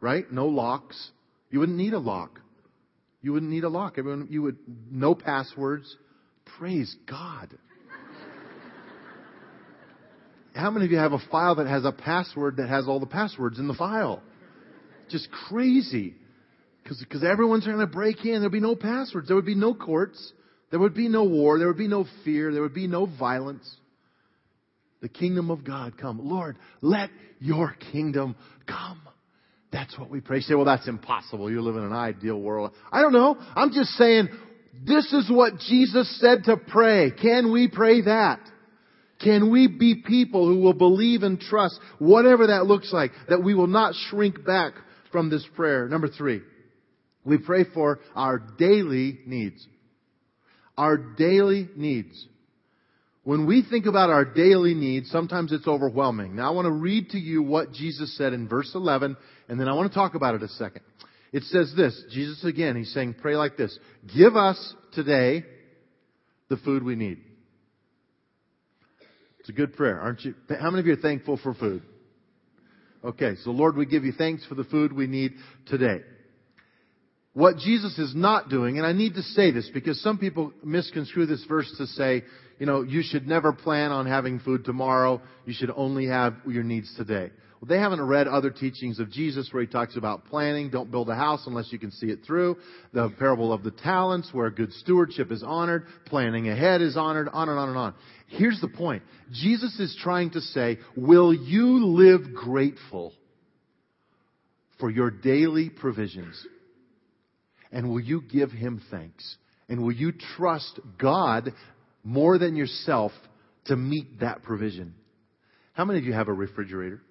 right? 0.00 0.30
No 0.30 0.46
locks. 0.46 1.10
You 1.50 1.58
wouldn't 1.60 1.78
need 1.78 1.94
a 1.94 1.98
lock. 1.98 2.40
You 3.22 3.32
wouldn't 3.32 3.50
need 3.50 3.64
a 3.64 3.68
lock. 3.68 3.94
Everyone, 3.98 4.28
you 4.30 4.42
would, 4.42 4.58
no 4.90 5.14
passwords. 5.14 5.96
Praise 6.58 6.94
God. 7.08 7.56
How 10.54 10.70
many 10.70 10.86
of 10.86 10.92
you 10.92 10.98
have 10.98 11.12
a 11.12 11.22
file 11.30 11.56
that 11.56 11.66
has 11.66 11.84
a 11.84 11.92
password 11.92 12.58
that 12.58 12.68
has 12.68 12.86
all 12.86 13.00
the 13.00 13.06
passwords 13.06 13.58
in 13.58 13.66
the 13.66 13.74
file? 13.74 14.22
Just 15.10 15.28
crazy. 15.48 16.14
Because 16.82 17.24
everyone's 17.24 17.64
trying 17.64 17.78
to 17.78 17.86
break 17.86 18.24
in. 18.24 18.40
There'd 18.40 18.52
be 18.52 18.60
no 18.60 18.76
passwords. 18.76 19.26
There 19.26 19.36
would 19.36 19.46
be 19.46 19.54
no 19.54 19.74
courts. 19.74 20.32
There 20.70 20.78
would 20.78 20.94
be 20.94 21.08
no 21.08 21.24
war. 21.24 21.58
There 21.58 21.66
would 21.66 21.78
be 21.78 21.88
no 21.88 22.06
fear. 22.24 22.52
There 22.52 22.62
would 22.62 22.74
be 22.74 22.86
no 22.86 23.06
violence. 23.06 23.68
The 25.00 25.08
kingdom 25.08 25.50
of 25.50 25.64
God 25.64 25.98
come. 25.98 26.20
Lord, 26.22 26.56
let 26.80 27.10
your 27.40 27.74
kingdom 27.92 28.36
come. 28.66 29.00
That's 29.72 29.98
what 29.98 30.08
we 30.08 30.20
pray. 30.20 30.36
You 30.36 30.42
say, 30.42 30.54
well, 30.54 30.64
that's 30.64 30.86
impossible. 30.86 31.50
You 31.50 31.62
live 31.62 31.76
in 31.76 31.82
an 31.82 31.92
ideal 31.92 32.40
world. 32.40 32.72
I 32.92 33.02
don't 33.02 33.12
know. 33.12 33.36
I'm 33.56 33.72
just 33.72 33.90
saying, 33.90 34.28
this 34.86 35.12
is 35.12 35.28
what 35.30 35.58
Jesus 35.58 36.20
said 36.20 36.44
to 36.44 36.56
pray. 36.56 37.10
Can 37.10 37.52
we 37.52 37.68
pray 37.68 38.02
that? 38.02 38.40
Can 39.24 39.50
we 39.50 39.66
be 39.66 40.02
people 40.06 40.46
who 40.46 40.60
will 40.60 40.74
believe 40.74 41.22
and 41.22 41.40
trust, 41.40 41.80
whatever 41.98 42.48
that 42.48 42.66
looks 42.66 42.92
like, 42.92 43.10
that 43.30 43.42
we 43.42 43.54
will 43.54 43.66
not 43.66 43.94
shrink 44.08 44.44
back 44.44 44.74
from 45.10 45.30
this 45.30 45.44
prayer? 45.56 45.88
Number 45.88 46.08
three, 46.08 46.42
we 47.24 47.38
pray 47.38 47.64
for 47.72 48.00
our 48.14 48.38
daily 48.38 49.18
needs. 49.26 49.66
Our 50.76 50.98
daily 50.98 51.70
needs. 51.74 52.26
When 53.22 53.46
we 53.46 53.62
think 53.68 53.86
about 53.86 54.10
our 54.10 54.26
daily 54.26 54.74
needs, 54.74 55.10
sometimes 55.10 55.52
it's 55.52 55.66
overwhelming. 55.66 56.36
Now 56.36 56.48
I 56.48 56.54
want 56.54 56.66
to 56.66 56.72
read 56.72 57.10
to 57.10 57.18
you 57.18 57.42
what 57.42 57.72
Jesus 57.72 58.14
said 58.18 58.34
in 58.34 58.46
verse 58.46 58.72
11, 58.74 59.16
and 59.48 59.58
then 59.58 59.68
I 59.68 59.72
want 59.72 59.90
to 59.90 59.94
talk 59.94 60.14
about 60.14 60.34
it 60.34 60.42
a 60.42 60.48
second. 60.48 60.82
It 61.32 61.44
says 61.44 61.72
this, 61.74 61.98
Jesus 62.10 62.44
again, 62.44 62.76
he's 62.76 62.92
saying, 62.92 63.16
pray 63.22 63.36
like 63.36 63.56
this. 63.56 63.76
Give 64.14 64.36
us 64.36 64.74
today 64.92 65.44
the 66.50 66.58
food 66.58 66.82
we 66.82 66.94
need. 66.94 67.18
It's 69.44 69.50
a 69.50 69.52
good 69.52 69.76
prayer, 69.76 70.00
aren't 70.00 70.24
you? 70.24 70.34
How 70.58 70.70
many 70.70 70.80
of 70.80 70.86
you 70.86 70.94
are 70.94 70.96
thankful 70.96 71.36
for 71.36 71.52
food? 71.52 71.82
Okay, 73.04 73.34
so 73.44 73.50
Lord, 73.50 73.76
we 73.76 73.84
give 73.84 74.02
you 74.02 74.12
thanks 74.12 74.42
for 74.46 74.54
the 74.54 74.64
food 74.64 74.90
we 74.90 75.06
need 75.06 75.34
today. 75.66 76.00
What 77.34 77.58
Jesus 77.58 77.98
is 77.98 78.14
not 78.14 78.48
doing, 78.48 78.78
and 78.78 78.86
I 78.86 78.92
need 78.92 79.14
to 79.14 79.22
say 79.22 79.50
this 79.50 79.68
because 79.74 80.00
some 80.00 80.18
people 80.18 80.52
misconstrue 80.62 81.26
this 81.26 81.44
verse 81.48 81.72
to 81.78 81.86
say, 81.88 82.22
you 82.60 82.66
know, 82.66 82.82
you 82.82 83.02
should 83.02 83.26
never 83.26 83.52
plan 83.52 83.90
on 83.90 84.06
having 84.06 84.38
food 84.38 84.64
tomorrow. 84.64 85.20
You 85.44 85.52
should 85.52 85.72
only 85.74 86.06
have 86.06 86.36
your 86.46 86.62
needs 86.62 86.94
today. 86.96 87.30
Well, 87.60 87.68
they 87.68 87.78
haven't 87.78 88.02
read 88.02 88.28
other 88.28 88.50
teachings 88.50 89.00
of 89.00 89.10
Jesus 89.10 89.48
where 89.50 89.62
he 89.62 89.66
talks 89.66 89.96
about 89.96 90.26
planning. 90.26 90.70
Don't 90.70 90.92
build 90.92 91.08
a 91.08 91.16
house 91.16 91.44
unless 91.46 91.72
you 91.72 91.78
can 91.80 91.90
see 91.90 92.06
it 92.06 92.20
through. 92.24 92.56
The 92.92 93.10
parable 93.18 93.52
of 93.52 93.64
the 93.64 93.72
talents 93.72 94.28
where 94.32 94.48
good 94.50 94.72
stewardship 94.74 95.32
is 95.32 95.42
honored. 95.42 95.86
Planning 96.06 96.48
ahead 96.48 96.82
is 96.82 96.96
honored. 96.96 97.28
On 97.32 97.48
and 97.48 97.58
on 97.58 97.68
and 97.68 97.78
on. 97.78 97.94
Here's 98.28 98.60
the 98.60 98.68
point. 98.68 99.02
Jesus 99.32 99.80
is 99.80 99.98
trying 100.00 100.30
to 100.32 100.40
say, 100.40 100.78
will 100.96 101.34
you 101.34 101.86
live 101.86 102.32
grateful 102.32 103.12
for 104.78 104.88
your 104.88 105.10
daily 105.10 105.68
provisions? 105.68 106.46
And 107.74 107.90
will 107.90 108.00
you 108.00 108.22
give 108.22 108.52
Him 108.52 108.80
thanks? 108.90 109.36
And 109.68 109.82
will 109.82 109.92
you 109.92 110.12
trust 110.36 110.78
God 110.96 111.52
more 112.04 112.38
than 112.38 112.54
yourself 112.54 113.10
to 113.66 113.76
meet 113.76 114.20
that 114.20 114.44
provision? 114.44 114.94
How 115.72 115.84
many 115.84 115.98
of 115.98 116.04
you 116.04 116.12
have 116.12 116.28
a 116.28 116.32
refrigerator? 116.32 117.02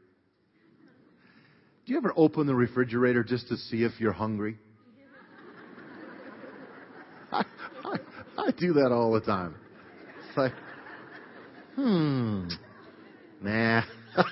Do 1.85 1.91
you 1.91 1.97
ever 1.97 2.13
open 2.15 2.47
the 2.47 2.55
refrigerator 2.55 3.25
just 3.25 3.49
to 3.49 3.57
see 3.57 3.83
if 3.83 3.91
you're 3.99 4.13
hungry? 4.13 4.57
I, 7.33 7.43
I, 7.83 7.97
I 8.37 8.51
do 8.57 8.71
that 8.73 8.91
all 8.93 9.11
the 9.11 9.19
time. 9.19 9.55
It's 10.29 10.37
like, 10.37 10.53
hmm, 11.75 12.47
nah. 13.41 13.81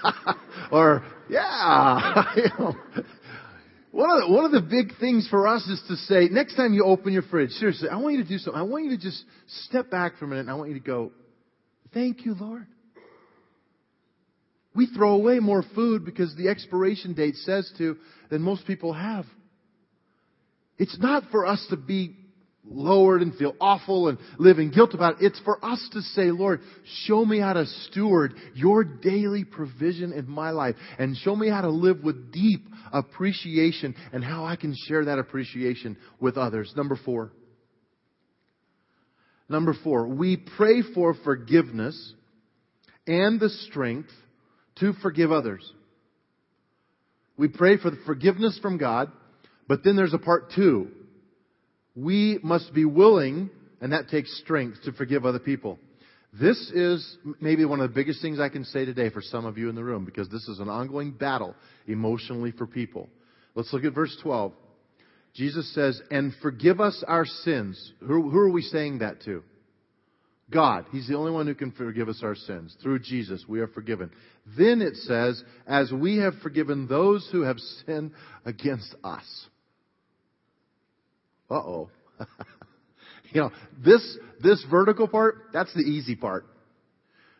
or, 0.71 1.03
yeah. 1.29 2.23
one, 4.29 4.45
of 4.45 4.51
the, 4.51 4.59
one 4.59 4.63
of 4.63 4.69
the 4.69 4.69
big 4.69 4.97
things 4.99 5.27
for 5.29 5.47
us 5.47 5.65
is 5.67 5.81
to 5.87 5.95
say, 5.95 6.27
next 6.29 6.55
time 6.55 6.73
you 6.73 6.83
open 6.83 7.13
your 7.13 7.23
fridge, 7.23 7.51
seriously, 7.51 7.89
I 7.89 7.97
want 7.97 8.15
you 8.15 8.23
to 8.23 8.29
do 8.29 8.37
something. 8.37 8.59
I 8.59 8.63
want 8.63 8.85
you 8.85 8.91
to 8.91 8.97
just 8.97 9.23
step 9.65 9.89
back 9.89 10.17
for 10.17 10.25
a 10.25 10.27
minute 10.27 10.41
and 10.41 10.49
I 10.49 10.53
want 10.55 10.69
you 10.69 10.79
to 10.79 10.85
go, 10.85 11.11
thank 11.93 12.25
you, 12.25 12.35
Lord. 12.39 12.67
We 14.73 14.87
throw 14.87 15.13
away 15.13 15.39
more 15.39 15.63
food 15.75 16.05
because 16.05 16.35
the 16.35 16.47
expiration 16.47 17.13
date 17.13 17.35
says 17.35 17.71
to 17.77 17.97
than 18.29 18.41
most 18.41 18.65
people 18.65 18.93
have. 18.93 19.25
It's 20.77 20.97
not 20.99 21.23
for 21.29 21.45
us 21.45 21.65
to 21.69 21.77
be 21.77 22.15
lowered 22.71 23.21
and 23.21 23.35
feel 23.35 23.55
awful 23.59 24.07
and 24.07 24.17
live 24.37 24.59
in 24.59 24.71
guilt 24.71 24.93
about 24.93 25.21
it. 25.21 25.25
It's 25.25 25.39
for 25.41 25.63
us 25.63 25.85
to 25.93 26.01
say, 26.01 26.31
Lord, 26.31 26.61
show 27.05 27.23
me 27.25 27.39
how 27.39 27.53
to 27.53 27.65
steward 27.65 28.33
your 28.53 28.83
daily 28.83 29.43
provision 29.43 30.13
in 30.13 30.29
my 30.29 30.51
life 30.51 30.75
and 30.97 31.15
show 31.17 31.35
me 31.35 31.49
how 31.49 31.61
to 31.61 31.69
live 31.69 32.03
with 32.03 32.31
deep 32.31 32.67
appreciation 32.91 33.95
and 34.11 34.23
how 34.23 34.45
I 34.45 34.55
can 34.55 34.75
share 34.87 35.05
that 35.05 35.19
appreciation 35.19 35.97
with 36.19 36.37
others. 36.37 36.73
Number 36.75 36.97
four. 37.03 37.31
Number 39.49 39.75
four, 39.83 40.07
we 40.07 40.37
pray 40.37 40.81
for 40.93 41.13
forgiveness 41.25 42.13
and 43.05 43.39
the 43.39 43.49
strength 43.49 44.09
to 44.79 44.93
forgive 45.01 45.31
others. 45.31 45.69
We 47.37 47.49
pray 47.49 47.77
for 47.77 47.89
the 47.89 47.99
forgiveness 48.05 48.57
from 48.61 48.77
God, 48.77 49.11
but 49.67 49.83
then 49.83 49.95
there's 49.95 50.13
a 50.13 50.19
part 50.19 50.51
two 50.55 50.89
we 51.95 52.39
must 52.43 52.73
be 52.73 52.85
willing, 52.85 53.49
and 53.81 53.93
that 53.93 54.09
takes 54.09 54.35
strength, 54.39 54.83
to 54.83 54.91
forgive 54.93 55.25
other 55.25 55.39
people. 55.39 55.79
This 56.33 56.57
is 56.73 57.17
maybe 57.41 57.65
one 57.65 57.81
of 57.81 57.89
the 57.89 57.95
biggest 57.95 58.21
things 58.21 58.39
I 58.39 58.47
can 58.47 58.63
say 58.63 58.85
today 58.85 59.09
for 59.09 59.21
some 59.21 59.45
of 59.45 59.57
you 59.57 59.67
in 59.69 59.75
the 59.75 59.83
room 59.83 60.05
because 60.05 60.29
this 60.29 60.47
is 60.47 60.59
an 60.59 60.69
ongoing 60.69 61.11
battle 61.11 61.55
emotionally 61.87 62.51
for 62.51 62.65
people. 62.65 63.09
Let's 63.53 63.73
look 63.73 63.83
at 63.83 63.93
verse 63.93 64.15
12. 64.23 64.53
Jesus 65.33 65.73
says, 65.73 66.01
and 66.09 66.33
forgive 66.41 66.79
us 66.79 67.03
our 67.05 67.25
sins. 67.25 67.93
Who, 67.99 68.29
who 68.29 68.39
are 68.39 68.49
we 68.49 68.61
saying 68.61 68.99
that 68.99 69.21
to? 69.23 69.43
God. 70.49 70.85
He's 70.91 71.07
the 71.07 71.15
only 71.17 71.31
one 71.31 71.47
who 71.47 71.55
can 71.55 71.71
forgive 71.71 72.09
us 72.09 72.21
our 72.23 72.35
sins. 72.35 72.75
Through 72.81 72.99
Jesus, 72.99 73.45
we 73.47 73.59
are 73.59 73.67
forgiven. 73.67 74.11
Then 74.57 74.81
it 74.81 74.95
says, 74.97 75.41
as 75.67 75.91
we 75.91 76.17
have 76.17 76.33
forgiven 76.43 76.87
those 76.87 77.27
who 77.31 77.41
have 77.41 77.57
sinned 77.85 78.11
against 78.45 78.93
us. 79.03 79.47
Uh 81.51 81.55
oh. 81.55 81.89
you 83.31 83.41
know, 83.41 83.51
this, 83.83 84.17
this 84.41 84.65
vertical 84.71 85.07
part, 85.07 85.35
that's 85.51 85.73
the 85.73 85.81
easy 85.81 86.15
part. 86.15 86.45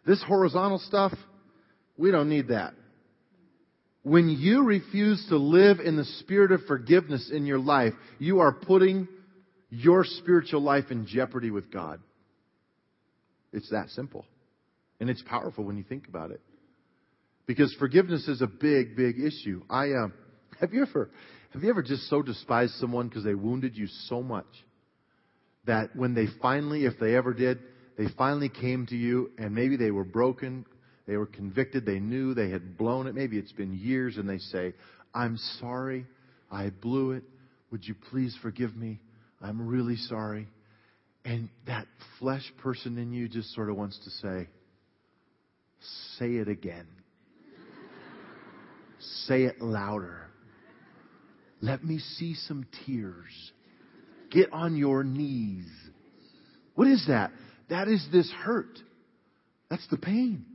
This 0.06 0.22
horizontal 0.22 0.80
stuff, 0.80 1.14
we 1.98 2.12
don't 2.12 2.28
need 2.28 2.50
that. 2.50 2.74
When 4.04 4.30
you 4.30 4.64
refuse 4.64 5.26
to 5.30 5.38
live 5.38 5.80
in 5.80 5.96
the 5.96 6.04
spirit 6.04 6.52
of 6.52 6.62
forgiveness 6.68 7.32
in 7.34 7.46
your 7.46 7.60
life, 7.60 7.94
you 8.20 8.40
are 8.40 8.52
putting 8.52 9.08
your 9.70 10.04
spiritual 10.04 10.62
life 10.62 10.86
in 10.90 11.06
jeopardy 11.06 11.52
with 11.52 11.72
God. 11.72 12.02
It's 13.54 13.70
that 13.70 13.90
simple. 13.90 14.26
And 15.00 15.10
it's 15.10 15.22
powerful 15.22 15.64
when 15.64 15.78
you 15.78 15.84
think 15.84 16.08
about 16.08 16.32
it. 16.32 16.42
Because 17.46 17.74
forgiveness 17.80 18.28
is 18.28 18.42
a 18.42 18.48
big, 18.48 18.96
big 18.96 19.20
issue. 19.20 19.64
I, 19.70 19.92
uh, 19.92 20.08
have 20.60 20.74
you 20.74 20.82
ever, 20.84 21.12
have 21.54 21.64
you 21.64 21.70
ever 21.70 21.84
just 21.84 22.10
so 22.10 22.22
despised 22.22 22.74
someone 22.76 23.10
because 23.10 23.24
they 23.24 23.36
wounded 23.36 23.76
you 23.76 23.88
so 24.08 24.24
much 24.24 24.46
that 25.66 25.96
when 25.96 26.14
they 26.14 26.26
finally, 26.42 26.86
if 26.86 26.94
they 27.00 27.16
ever 27.16 27.34
did, 27.34 27.60
they 27.98 28.06
finally 28.18 28.50
came 28.50 28.86
to 28.88 28.96
you 28.96 29.32
and 29.38 29.54
maybe 29.54 29.76
they 29.76 29.92
were 29.92 30.06
broken, 30.06 30.66
they 31.08 31.18
were 31.18 31.26
convicted, 31.26 31.86
they 31.86 32.00
knew 32.00 32.34
they 32.34 32.50
had 32.50 32.78
blown 32.78 33.06
it, 33.06 33.14
maybe 33.14 33.38
it's 33.38 33.52
been 33.52 33.78
years 33.78 34.18
and 34.18 34.30
they 34.30 34.38
say, 34.38 34.74
I'm 35.14 35.38
sorry, 35.60 36.06
I 36.50 36.70
blew 36.70 37.12
it, 37.12 37.24
would 37.70 37.86
you 37.86 37.96
please 38.10 38.36
forgive 38.42 38.76
me? 38.76 39.00
I'm 39.42 39.68
really 39.68 39.98
sorry. 39.98 40.48
And 41.26 41.50
that 41.68 41.86
flesh 42.18 42.52
person 42.64 42.98
in 42.98 43.12
you 43.12 43.28
just 43.28 43.54
sort 43.54 43.70
of 43.70 43.76
wants 43.76 44.00
to 44.06 44.10
say, 44.10 44.48
say 46.18 46.36
it 46.38 46.48
again. 46.48 46.88
say 49.28 49.44
it 49.44 49.62
louder. 49.62 50.31
Let 51.62 51.84
me 51.84 52.00
see 52.00 52.34
some 52.34 52.66
tears. 52.86 53.52
Get 54.32 54.52
on 54.52 54.76
your 54.76 55.04
knees. 55.04 55.68
What 56.76 56.88
is 56.88 57.06
that? 57.08 57.32
That 57.70 57.88
is 57.88 58.06
this 58.12 58.30
hurt. 58.32 58.80
That's 59.70 59.88
the 59.90 59.98
pain. 59.98 60.46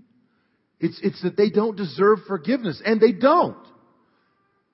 It's, 0.81 0.99
it's 1.03 1.23
that 1.23 1.37
they 1.37 1.51
don't 1.51 1.77
deserve 1.77 2.19
forgiveness, 2.27 2.83
and 2.85 3.01
they 3.01 3.13
don't. 3.13 3.57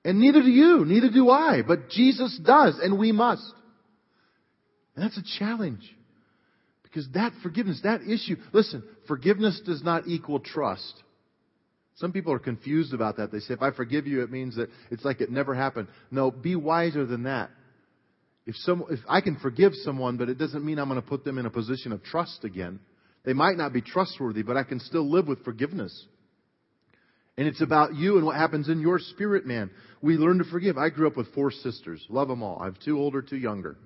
And 0.03 0.19
neither 0.19 0.41
do 0.41 0.49
you, 0.49 0.83
neither 0.85 1.09
do 1.09 1.29
I, 1.29 1.61
but 1.65 1.89
Jesus 1.89 2.37
does, 2.43 2.77
and 2.81 2.97
we 2.97 3.11
must. 3.11 3.53
And 4.95 5.05
that's 5.05 5.17
a 5.17 5.39
challenge. 5.39 5.83
Because 6.83 7.07
that 7.13 7.31
forgiveness, 7.41 7.79
that 7.83 8.01
issue, 8.01 8.35
listen, 8.51 8.83
forgiveness 9.07 9.61
does 9.65 9.81
not 9.83 10.07
equal 10.07 10.39
trust. 10.39 11.01
Some 11.95 12.11
people 12.11 12.33
are 12.33 12.39
confused 12.39 12.93
about 12.93 13.17
that. 13.17 13.31
They 13.31 13.39
say, 13.39 13.53
if 13.53 13.61
I 13.61 13.71
forgive 13.71 14.07
you, 14.07 14.23
it 14.23 14.31
means 14.31 14.55
that 14.55 14.69
it's 14.89 15.05
like 15.05 15.21
it 15.21 15.31
never 15.31 15.53
happened. 15.53 15.87
No, 16.09 16.31
be 16.31 16.55
wiser 16.55 17.05
than 17.05 17.23
that. 17.23 17.51
If 18.45 18.55
some, 18.57 18.83
if 18.89 18.99
I 19.07 19.21
can 19.21 19.37
forgive 19.37 19.73
someone, 19.75 20.17
but 20.17 20.27
it 20.27 20.37
doesn't 20.37 20.65
mean 20.65 20.79
I'm 20.79 20.89
going 20.89 21.01
to 21.01 21.07
put 21.07 21.23
them 21.23 21.37
in 21.37 21.45
a 21.45 21.51
position 21.51 21.91
of 21.91 22.03
trust 22.03 22.43
again. 22.43 22.79
They 23.23 23.33
might 23.33 23.57
not 23.57 23.71
be 23.71 23.81
trustworthy, 23.81 24.41
but 24.41 24.57
I 24.57 24.63
can 24.63 24.79
still 24.79 25.09
live 25.09 25.27
with 25.27 25.45
forgiveness. 25.45 26.07
And 27.37 27.47
it's 27.47 27.61
about 27.61 27.95
you 27.95 28.17
and 28.17 28.25
what 28.25 28.35
happens 28.35 28.69
in 28.69 28.81
your 28.81 28.99
spirit, 28.99 29.45
man. 29.45 29.71
We 30.01 30.17
learn 30.17 30.39
to 30.39 30.43
forgive. 30.43 30.77
I 30.77 30.89
grew 30.89 31.07
up 31.07 31.15
with 31.15 31.33
four 31.33 31.51
sisters. 31.51 32.05
Love 32.09 32.27
them 32.27 32.43
all. 32.43 32.59
I 32.59 32.65
have 32.65 32.79
two 32.83 32.99
older, 32.99 33.21
two 33.21 33.37
younger 33.37 33.77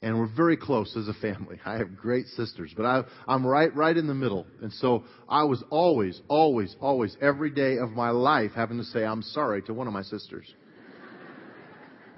and 0.00 0.18
we're 0.18 0.34
very 0.34 0.56
close 0.56 0.96
as 0.96 1.08
a 1.08 1.14
family. 1.14 1.58
I 1.64 1.78
have 1.78 1.96
great 1.96 2.26
sisters, 2.28 2.72
but 2.76 2.84
I, 2.86 3.02
I'm 3.26 3.46
right, 3.46 3.74
right 3.74 3.96
in 3.96 4.06
the 4.06 4.14
middle. 4.14 4.46
And 4.62 4.72
so 4.72 5.04
I 5.28 5.44
was 5.44 5.62
always, 5.70 6.20
always, 6.28 6.76
always, 6.80 7.16
every 7.20 7.50
day 7.50 7.78
of 7.78 7.90
my 7.90 8.10
life 8.10 8.52
having 8.54 8.78
to 8.78 8.84
say 8.84 9.04
I'm 9.04 9.22
sorry 9.22 9.62
to 9.62 9.74
one 9.74 9.86
of 9.86 9.92
my 9.92 10.02
sisters. 10.02 10.46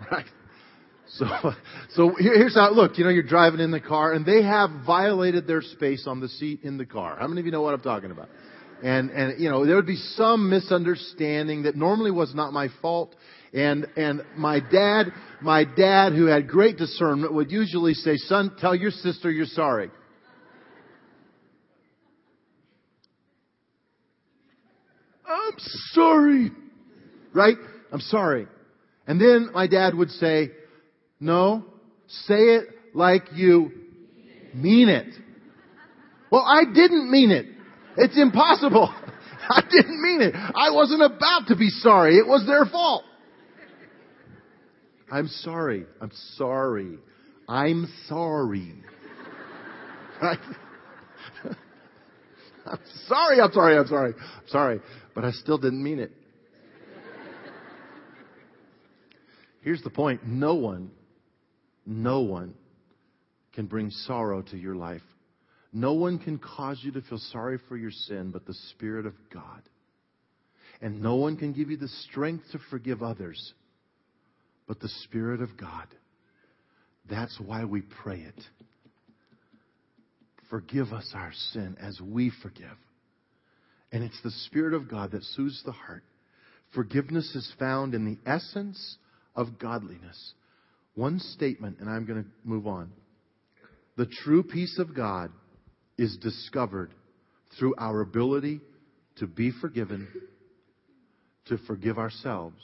right? 0.10 0.26
So, 1.14 1.26
so 1.94 2.14
here's 2.18 2.54
how 2.54 2.66
it 2.66 2.72
looked. 2.74 2.98
You 2.98 3.04
know, 3.04 3.10
you're 3.10 3.22
driving 3.22 3.60
in 3.60 3.70
the 3.70 3.80
car 3.80 4.12
and 4.12 4.24
they 4.24 4.42
have 4.42 4.70
violated 4.86 5.46
their 5.46 5.62
space 5.62 6.06
on 6.06 6.20
the 6.20 6.28
seat 6.28 6.60
in 6.62 6.78
the 6.78 6.86
car. 6.86 7.16
How 7.18 7.26
many 7.26 7.40
of 7.40 7.46
you 7.46 7.52
know 7.52 7.62
what 7.62 7.74
I'm 7.74 7.80
talking 7.80 8.10
about? 8.10 8.28
And, 8.82 9.10
and, 9.10 9.40
you 9.40 9.50
know, 9.50 9.66
there 9.66 9.76
would 9.76 9.86
be 9.86 9.96
some 9.96 10.48
misunderstanding 10.48 11.64
that 11.64 11.76
normally 11.76 12.10
was 12.10 12.34
not 12.34 12.52
my 12.52 12.68
fault. 12.80 13.14
And, 13.52 13.86
and 13.96 14.22
my 14.36 14.60
dad, 14.60 15.12
my 15.40 15.64
dad, 15.64 16.12
who 16.12 16.26
had 16.26 16.46
great 16.46 16.76
discernment, 16.76 17.34
would 17.34 17.50
usually 17.50 17.94
say, 17.94 18.16
son, 18.16 18.54
tell 18.60 18.74
your 18.74 18.92
sister 18.92 19.30
you're 19.30 19.46
sorry. 19.46 19.90
I'm 25.26 25.54
sorry. 25.92 26.50
Right? 27.34 27.56
I'm 27.92 28.00
sorry. 28.00 28.46
And 29.06 29.20
then 29.20 29.50
my 29.52 29.66
dad 29.66 29.94
would 29.94 30.10
say, 30.10 30.50
no, 31.18 31.64
say 32.06 32.36
it 32.36 32.68
like 32.94 33.24
you 33.34 33.72
mean 34.54 34.88
it. 34.88 35.12
Well, 36.30 36.44
I 36.46 36.64
didn't 36.64 37.10
mean 37.10 37.30
it. 37.32 37.46
It's 37.96 38.16
impossible. 38.16 38.94
I 39.48 39.62
didn't 39.68 40.00
mean 40.00 40.22
it. 40.22 40.34
I 40.34 40.70
wasn't 40.70 41.02
about 41.02 41.48
to 41.48 41.56
be 41.56 41.68
sorry. 41.68 42.16
It 42.16 42.26
was 42.26 42.46
their 42.46 42.66
fault. 42.66 43.04
I'm 45.10 45.28
sorry. 45.28 45.86
I'm 46.00 46.12
sorry. 46.36 46.98
I'm 47.48 47.92
sorry. 48.08 48.74
I'm 52.66 52.78
sorry, 53.08 53.40
I'm 53.40 53.52
sorry, 53.52 53.76
I'm 53.78 53.86
sorry. 53.86 54.14
I'm 54.16 54.48
sorry. 54.48 54.80
But 55.14 55.24
I 55.24 55.32
still 55.32 55.58
didn't 55.58 55.82
mean 55.82 55.98
it. 55.98 56.12
Here's 59.62 59.82
the 59.82 59.90
point. 59.90 60.26
No 60.26 60.54
one, 60.54 60.90
no 61.84 62.20
one 62.20 62.54
can 63.52 63.66
bring 63.66 63.90
sorrow 63.90 64.42
to 64.42 64.56
your 64.56 64.74
life. 64.74 65.02
No 65.72 65.92
one 65.92 66.18
can 66.18 66.38
cause 66.38 66.80
you 66.82 66.92
to 66.92 67.02
feel 67.02 67.18
sorry 67.30 67.58
for 67.68 67.76
your 67.76 67.90
sin 67.90 68.30
but 68.30 68.46
the 68.46 68.54
Spirit 68.70 69.06
of 69.06 69.14
God. 69.32 69.62
And 70.80 71.02
no 71.02 71.16
one 71.16 71.36
can 71.36 71.52
give 71.52 71.70
you 71.70 71.76
the 71.76 71.88
strength 71.88 72.44
to 72.52 72.58
forgive 72.70 73.02
others 73.02 73.52
but 74.70 74.78
the 74.78 74.88
Spirit 75.02 75.42
of 75.42 75.56
God. 75.56 75.88
That's 77.10 77.36
why 77.44 77.64
we 77.64 77.80
pray 77.80 78.20
it. 78.20 78.40
Forgive 80.48 80.92
us 80.92 81.10
our 81.12 81.32
sin 81.52 81.76
as 81.80 82.00
we 82.00 82.30
forgive. 82.40 82.78
And 83.90 84.04
it's 84.04 84.22
the 84.22 84.30
Spirit 84.30 84.74
of 84.74 84.88
God 84.88 85.10
that 85.10 85.24
soothes 85.24 85.60
the 85.66 85.72
heart. 85.72 86.04
Forgiveness 86.72 87.34
is 87.34 87.52
found 87.58 87.96
in 87.96 88.04
the 88.04 88.30
essence 88.30 88.96
of 89.34 89.58
godliness. 89.58 90.34
One 90.94 91.18
statement, 91.18 91.78
and 91.80 91.90
I'm 91.90 92.06
going 92.06 92.22
to 92.22 92.30
move 92.44 92.68
on. 92.68 92.92
The 93.96 94.06
true 94.06 94.44
peace 94.44 94.78
of 94.78 94.94
God 94.94 95.32
is 95.98 96.16
discovered 96.18 96.92
through 97.58 97.74
our 97.76 98.02
ability 98.02 98.60
to 99.16 99.26
be 99.26 99.50
forgiven, 99.50 100.06
to 101.46 101.58
forgive 101.66 101.98
ourselves, 101.98 102.62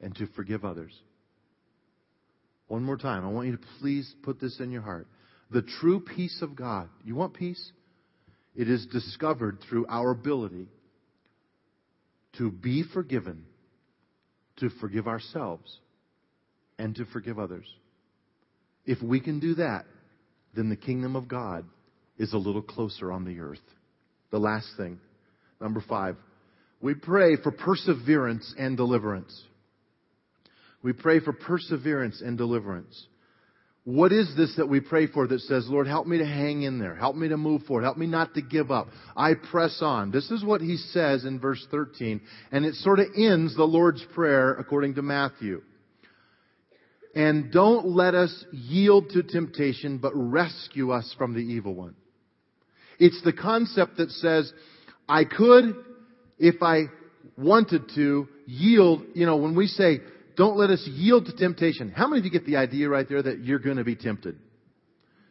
and 0.00 0.14
to 0.16 0.26
forgive 0.28 0.64
others. 0.64 0.92
One 2.68 2.82
more 2.82 2.96
time. 2.96 3.24
I 3.24 3.28
want 3.28 3.46
you 3.46 3.56
to 3.56 3.64
please 3.80 4.12
put 4.22 4.40
this 4.40 4.58
in 4.60 4.70
your 4.70 4.82
heart. 4.82 5.06
The 5.50 5.62
true 5.62 6.00
peace 6.00 6.42
of 6.42 6.56
God. 6.56 6.88
You 7.04 7.14
want 7.14 7.34
peace? 7.34 7.72
It 8.54 8.68
is 8.68 8.86
discovered 8.86 9.58
through 9.68 9.86
our 9.88 10.10
ability 10.10 10.68
to 12.38 12.50
be 12.50 12.82
forgiven, 12.92 13.44
to 14.56 14.70
forgive 14.80 15.06
ourselves, 15.06 15.78
and 16.78 16.94
to 16.96 17.04
forgive 17.06 17.38
others. 17.38 17.66
If 18.84 19.02
we 19.02 19.20
can 19.20 19.40
do 19.40 19.54
that, 19.54 19.84
then 20.54 20.68
the 20.68 20.76
kingdom 20.76 21.16
of 21.16 21.28
God 21.28 21.64
is 22.18 22.32
a 22.32 22.38
little 22.38 22.62
closer 22.62 23.12
on 23.12 23.24
the 23.24 23.40
earth. 23.40 23.60
The 24.30 24.38
last 24.38 24.68
thing, 24.76 24.98
number 25.60 25.84
five, 25.86 26.16
we 26.80 26.94
pray 26.94 27.36
for 27.36 27.52
perseverance 27.52 28.54
and 28.58 28.76
deliverance. 28.76 29.42
We 30.82 30.92
pray 30.92 31.20
for 31.20 31.32
perseverance 31.32 32.20
and 32.20 32.38
deliverance. 32.38 33.06
What 33.84 34.10
is 34.10 34.34
this 34.36 34.56
that 34.56 34.68
we 34.68 34.80
pray 34.80 35.06
for 35.06 35.28
that 35.28 35.40
says, 35.42 35.68
Lord, 35.68 35.86
help 35.86 36.08
me 36.08 36.18
to 36.18 36.26
hang 36.26 36.62
in 36.62 36.80
there. 36.80 36.96
Help 36.96 37.14
me 37.14 37.28
to 37.28 37.36
move 37.36 37.62
forward. 37.62 37.84
Help 37.84 37.96
me 37.96 38.06
not 38.06 38.34
to 38.34 38.42
give 38.42 38.72
up. 38.72 38.88
I 39.16 39.34
press 39.34 39.78
on. 39.80 40.10
This 40.10 40.28
is 40.32 40.44
what 40.44 40.60
he 40.60 40.76
says 40.76 41.24
in 41.24 41.38
verse 41.38 41.64
13. 41.70 42.20
And 42.50 42.64
it 42.64 42.74
sort 42.74 42.98
of 42.98 43.06
ends 43.16 43.54
the 43.54 43.62
Lord's 43.62 44.04
Prayer 44.12 44.54
according 44.54 44.96
to 44.96 45.02
Matthew. 45.02 45.62
And 47.14 47.52
don't 47.52 47.86
let 47.86 48.16
us 48.16 48.44
yield 48.50 49.10
to 49.10 49.22
temptation, 49.22 49.98
but 49.98 50.12
rescue 50.14 50.90
us 50.90 51.14
from 51.16 51.34
the 51.34 51.40
evil 51.40 51.72
one. 51.72 51.94
It's 52.98 53.22
the 53.22 53.32
concept 53.32 53.98
that 53.98 54.10
says, 54.10 54.52
I 55.08 55.24
could, 55.24 55.76
if 56.40 56.60
I 56.60 56.86
wanted 57.38 57.90
to, 57.94 58.26
yield, 58.46 59.02
you 59.14 59.26
know, 59.26 59.36
when 59.36 59.54
we 59.54 59.68
say, 59.68 60.00
don't 60.36 60.56
let 60.56 60.70
us 60.70 60.86
yield 60.86 61.26
to 61.26 61.32
temptation. 61.32 61.90
How 61.90 62.06
many 62.06 62.20
of 62.20 62.24
you 62.24 62.30
get 62.30 62.46
the 62.46 62.56
idea 62.56 62.88
right 62.88 63.08
there 63.08 63.22
that 63.22 63.44
you're 63.44 63.58
going 63.58 63.78
to 63.78 63.84
be 63.84 63.96
tempted? 63.96 64.38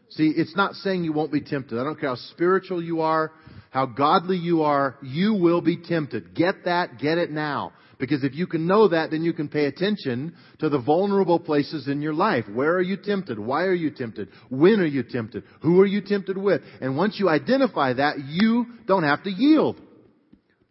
See, 0.09 0.33
it's 0.35 0.55
not 0.55 0.73
saying 0.75 1.03
you 1.03 1.13
won't 1.13 1.31
be 1.31 1.41
tempted. 1.41 1.79
I 1.79 1.83
don't 1.83 1.99
care 1.99 2.09
how 2.09 2.15
spiritual 2.15 2.83
you 2.83 3.01
are, 3.01 3.31
how 3.71 3.85
godly 3.85 4.37
you 4.37 4.63
are, 4.63 4.97
you 5.01 5.33
will 5.33 5.61
be 5.61 5.77
tempted. 5.77 6.35
Get 6.35 6.65
that, 6.65 6.99
get 6.99 7.17
it 7.17 7.31
now. 7.31 7.73
Because 7.97 8.23
if 8.23 8.35
you 8.35 8.45
can 8.45 8.67
know 8.67 8.89
that, 8.89 9.11
then 9.11 9.23
you 9.23 9.33
can 9.33 9.47
pay 9.47 9.65
attention 9.65 10.35
to 10.59 10.69
the 10.69 10.79
vulnerable 10.79 11.39
places 11.39 11.87
in 11.87 12.01
your 12.01 12.13
life. 12.13 12.45
Where 12.53 12.73
are 12.73 12.81
you 12.81 12.97
tempted? 12.97 13.39
Why 13.39 13.63
are 13.63 13.73
you 13.73 13.89
tempted? 13.89 14.29
When 14.49 14.79
are 14.79 14.85
you 14.85 15.03
tempted? 15.03 15.43
Who 15.61 15.79
are 15.81 15.85
you 15.85 16.01
tempted 16.01 16.37
with? 16.37 16.61
And 16.81 16.97
once 16.97 17.17
you 17.19 17.29
identify 17.29 17.93
that, 17.93 18.19
you 18.19 18.65
don't 18.85 19.03
have 19.03 19.23
to 19.23 19.29
yield. 19.29 19.79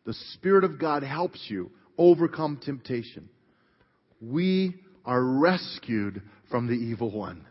The 0.04 0.14
Spirit 0.34 0.64
of 0.64 0.78
God 0.78 1.02
helps 1.02 1.42
you 1.48 1.70
overcome 1.96 2.60
temptation. 2.62 3.30
We 4.30 4.76
are 5.04 5.22
rescued 5.22 6.22
from 6.50 6.66
the 6.66 6.74
evil 6.74 7.10
one. 7.10 7.44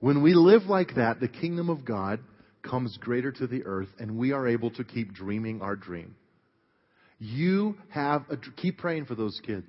When 0.00 0.22
we 0.22 0.34
live 0.34 0.64
like 0.64 0.94
that, 0.96 1.20
the 1.20 1.28
kingdom 1.28 1.68
of 1.68 1.84
God 1.84 2.20
comes 2.62 2.96
greater 2.98 3.30
to 3.32 3.46
the 3.46 3.64
earth 3.64 3.88
and 3.98 4.16
we 4.16 4.32
are 4.32 4.48
able 4.48 4.70
to 4.72 4.84
keep 4.84 5.12
dreaming 5.12 5.60
our 5.60 5.76
dream. 5.76 6.14
You 7.18 7.76
have 7.90 8.24
a, 8.30 8.36
keep 8.56 8.78
praying 8.78 9.06
for 9.06 9.14
those 9.14 9.40
kids. 9.46 9.66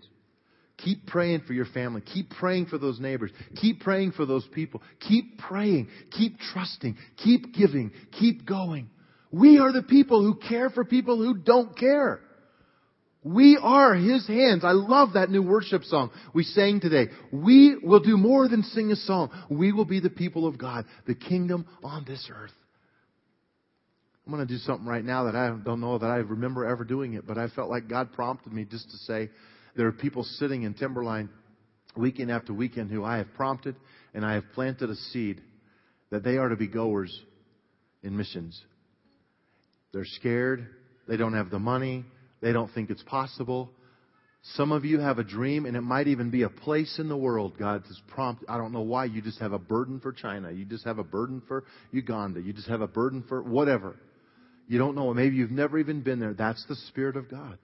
Keep 0.77 1.07
praying 1.07 1.41
for 1.47 1.53
your 1.53 1.65
family. 1.65 2.01
Keep 2.01 2.31
praying 2.31 2.65
for 2.65 2.77
those 2.77 2.99
neighbors. 2.99 3.31
Keep 3.61 3.79
praying 3.81 4.11
for 4.11 4.25
those 4.25 4.45
people. 4.53 4.81
Keep 5.07 5.37
praying. 5.39 5.87
Keep 6.11 6.37
trusting. 6.39 6.97
Keep 7.23 7.53
giving. 7.53 7.91
Keep 8.19 8.45
going. 8.45 8.89
We 9.31 9.59
are 9.59 9.71
the 9.71 9.83
people 9.83 10.21
who 10.21 10.35
care 10.35 10.69
for 10.69 10.83
people 10.83 11.17
who 11.17 11.37
don't 11.37 11.77
care. 11.77 12.19
We 13.25 13.57
are 13.59 13.95
His 13.95 14.27
hands. 14.27 14.63
I 14.63 14.73
love 14.73 15.13
that 15.13 15.31
new 15.31 15.41
worship 15.41 15.83
song 15.83 16.11
we 16.35 16.43
sang 16.43 16.79
today. 16.79 17.07
We 17.31 17.75
will 17.81 17.99
do 17.99 18.17
more 18.17 18.47
than 18.47 18.61
sing 18.61 18.91
a 18.91 18.95
song. 18.95 19.31
We 19.49 19.71
will 19.71 19.83
be 19.83 19.99
the 19.99 20.11
people 20.11 20.45
of 20.45 20.59
God, 20.59 20.85
the 21.07 21.15
kingdom 21.15 21.65
on 21.83 22.05
this 22.05 22.29
earth. 22.31 22.51
I'm 24.25 24.31
going 24.31 24.45
to 24.45 24.53
do 24.53 24.59
something 24.59 24.88
right 24.88 25.03
now 25.03 25.23
that 25.23 25.35
I 25.35 25.49
don't 25.49 25.81
know 25.81 25.97
that 25.97 26.05
I 26.05 26.17
remember 26.17 26.67
ever 26.67 26.83
doing 26.83 27.15
it, 27.15 27.25
but 27.25 27.39
I 27.39 27.47
felt 27.49 27.67
like 27.67 27.89
God 27.89 28.13
prompted 28.13 28.53
me 28.53 28.63
just 28.63 28.91
to 28.91 28.97
say 28.97 29.31
there 29.75 29.88
are 29.88 29.91
people 29.91 30.23
sitting 30.23 30.61
in 30.61 30.75
Timberline 30.75 31.29
weekend 31.97 32.29
after 32.29 32.53
weekend 32.53 32.91
who 32.91 33.03
I 33.03 33.17
have 33.17 33.33
prompted 33.33 33.75
and 34.13 34.23
I 34.23 34.35
have 34.35 34.43
planted 34.53 34.91
a 34.91 34.95
seed 34.95 35.41
that 36.11 36.23
they 36.23 36.38
are 36.38 36.49
to 36.49 36.55
be 36.55 36.67
goers 36.67 37.19
in 38.03 38.15
missions. 38.15 38.61
They're 39.93 40.05
scared. 40.05 40.67
They 41.07 41.17
don't 41.17 41.33
have 41.33 41.49
the 41.49 41.59
money. 41.59 42.05
They 42.45 42.53
don't 42.53 42.71
think 42.71 42.91
it's 42.91 43.01
possible. 43.01 43.71
Some 44.53 44.71
of 44.71 44.86
you 44.86 44.99
have 44.99 45.17
a 45.17 45.23
dream, 45.23 45.65
and 45.65 45.75
it 45.75 45.81
might 45.81 46.08
even 46.08 46.29
be 46.29 46.43
a 46.43 46.49
place 46.49 46.99
in 46.99 47.10
the 47.10 47.17
world 47.17 47.58
God 47.58 47.81
has 47.88 47.99
prompted. 48.10 48.47
I 48.47 48.60
don't 48.60 48.71
know 48.71 48.81
why. 48.81 49.05
You 49.05 49.19
just 49.23 49.39
have 49.39 49.51
a 49.51 49.58
burden 49.58 49.99
for 49.99 50.13
China. 50.13 50.51
You 50.51 50.63
just 50.63 50.86
have 50.86 50.99
a 50.99 51.03
burden 51.03 51.41
for 51.47 51.63
Uganda. 51.91 52.39
You 52.39 52.53
just 52.53 52.67
have 52.67 52.81
a 52.81 52.88
burden 52.88 53.23
for 53.27 53.41
whatever. 53.41 53.95
You 54.67 54.77
don't 54.77 54.93
know. 54.93 55.12
Maybe 55.12 55.38
you've 55.38 55.49
never 55.49 55.79
even 55.79 56.01
been 56.01 56.19
there. 56.19 56.36
That's 56.36 56.63
the 56.67 56.75
Spirit 56.75 57.17
of 57.17 57.31
God. 57.31 57.58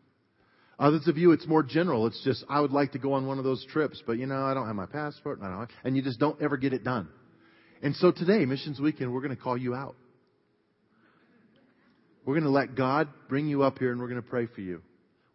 Others 0.79 1.07
of 1.07 1.15
you, 1.15 1.31
it's 1.31 1.45
more 1.45 1.61
general. 1.61 2.07
It's 2.07 2.23
just, 2.23 2.43
I 2.49 2.59
would 2.59 2.71
like 2.71 2.93
to 2.93 2.97
go 2.97 3.13
on 3.13 3.27
one 3.27 3.37
of 3.37 3.43
those 3.43 3.63
trips, 3.67 4.01
but 4.07 4.13
you 4.13 4.25
know, 4.25 4.43
I 4.45 4.55
don't 4.55 4.65
have 4.65 4.75
my 4.75 4.87
passport, 4.87 5.41
and, 5.41 5.67
and 5.83 5.95
you 5.95 6.01
just 6.01 6.19
don't 6.19 6.41
ever 6.41 6.57
get 6.57 6.73
it 6.73 6.83
done. 6.83 7.07
And 7.83 7.95
so 7.97 8.11
today, 8.11 8.45
Missions 8.45 8.79
Weekend, 8.79 9.13
we're 9.13 9.21
going 9.21 9.35
to 9.35 9.39
call 9.43 9.59
you 9.59 9.75
out. 9.75 9.95
We're 12.25 12.35
going 12.35 12.43
to 12.43 12.49
let 12.49 12.75
God 12.75 13.07
bring 13.27 13.47
you 13.47 13.63
up 13.63 13.79
here 13.79 13.91
and 13.91 13.99
we're 13.99 14.07
going 14.07 14.21
to 14.21 14.27
pray 14.27 14.45
for 14.45 14.61
you. 14.61 14.81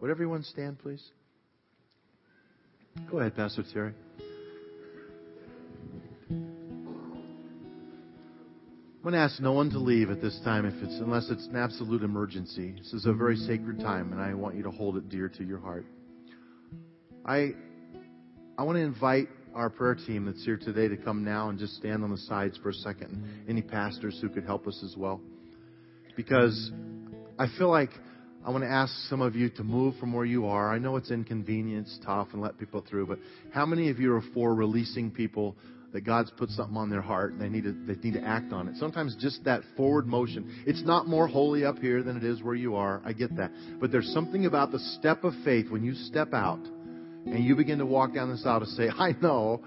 Would 0.01 0.11
everyone 0.11 0.45
stand, 0.45 0.79
please? 0.79 1.03
Go 3.11 3.19
ahead, 3.19 3.35
Pastor 3.35 3.65
Terry. 3.73 3.93
I'm 9.07 9.13
going 9.13 9.13
to 9.13 9.19
ask 9.19 9.41
no 9.41 9.53
one 9.53 9.71
to 9.71 9.79
leave 9.79 10.11
at 10.11 10.21
this 10.21 10.41
time 10.45 10.67
if 10.67 10.75
it's 10.83 10.99
unless 11.01 11.31
it's 11.31 11.47
an 11.47 11.57
absolute 11.57 12.03
emergency. 12.03 12.75
This 12.77 12.93
is 12.93 13.07
a 13.07 13.13
very 13.13 13.37
sacred 13.37 13.79
time, 13.79 14.13
and 14.13 14.21
I 14.21 14.35
want 14.35 14.57
you 14.57 14.65
to 14.65 14.71
hold 14.71 14.97
it 14.97 15.09
dear 15.09 15.29
to 15.29 15.45
your 15.45 15.61
heart. 15.61 15.87
I 17.25 17.51
I 18.59 18.65
want 18.65 18.77
to 18.77 18.83
invite 18.83 19.29
our 19.55 19.71
prayer 19.71 19.95
team 19.95 20.25
that's 20.25 20.45
here 20.45 20.57
today 20.57 20.89
to 20.89 20.97
come 20.97 21.23
now 21.23 21.51
and 21.51 21.59
just 21.59 21.77
stand 21.77 22.03
on 22.03 22.11
the 22.11 22.19
sides 22.19 22.59
for 22.59 22.71
a 22.71 22.75
second. 22.75 23.45
Any 23.49 23.63
pastors 23.63 24.19
who 24.21 24.29
could 24.29 24.45
help 24.45 24.67
us 24.67 24.83
as 24.85 24.97
well, 24.97 25.21
because 26.17 26.71
I 27.39 27.47
feel 27.59 27.71
like 27.71 27.91
I 28.45 28.51
want 28.51 28.65
to 28.65 28.71
ask 28.71 28.93
some 29.09 29.21
of 29.21 29.37
you 29.37 29.51
to 29.51 29.65
move 29.65 29.97
from 29.99 30.13
where 30.13 30.25
you 30.25 30.47
are. 30.47 30.73
I 30.73 30.79
know 30.79 30.97
it's 30.97 31.11
inconvenient, 31.11 31.87
it's 31.87 31.99
tough, 32.05 32.29
and 32.33 32.41
let 32.41 32.59
people 32.59 32.85
through, 32.89 33.07
but 33.07 33.19
how 33.53 33.67
many 33.67 33.91
of 33.91 33.99
you 33.99 34.15
are 34.15 34.23
for 34.35 34.55
releasing 34.55 35.11
people 35.11 35.57
that 35.93 36.05
God's 36.05 36.31
put 36.33 36.51
something 36.51 36.77
on 36.77 36.91
their 36.91 37.01
heart 37.01 37.33
and 37.33 37.41
they 37.41 37.49
need 37.49 37.65
to 37.65 37.73
they 37.73 37.95
need 38.03 38.21
to 38.21 38.23
act 38.23 38.53
on 38.53 38.69
it. 38.69 38.77
Sometimes 38.77 39.17
just 39.17 39.43
that 39.45 39.63
forward 39.77 40.07
motion. 40.07 40.63
It's 40.67 40.83
not 40.83 41.07
more 41.07 41.27
holy 41.27 41.65
up 41.65 41.79
here 41.79 42.03
than 42.03 42.17
it 42.17 42.25
is 42.25 42.43
where 42.43 42.55
you 42.55 42.77
are. 42.77 43.01
I 43.05 43.15
get 43.15 43.35
that. 43.37 43.51
But 43.81 43.93
there's 43.93 44.13
something 44.13 44.45
about 44.47 44.73
the 44.73 44.79
step 44.79 45.25
of 45.25 45.33
faith 45.45 45.71
when 45.71 45.83
you 45.83 45.95
step 45.95 46.35
out 46.35 46.61
and 47.27 47.45
you 47.45 47.57
begin 47.57 47.79
to 47.79 47.87
walk 47.87 48.15
down 48.15 48.31
this 48.31 48.45
aisle 48.47 48.61
to 48.61 48.67
say, 48.67 48.89
I 48.89 49.13
know 49.21 49.63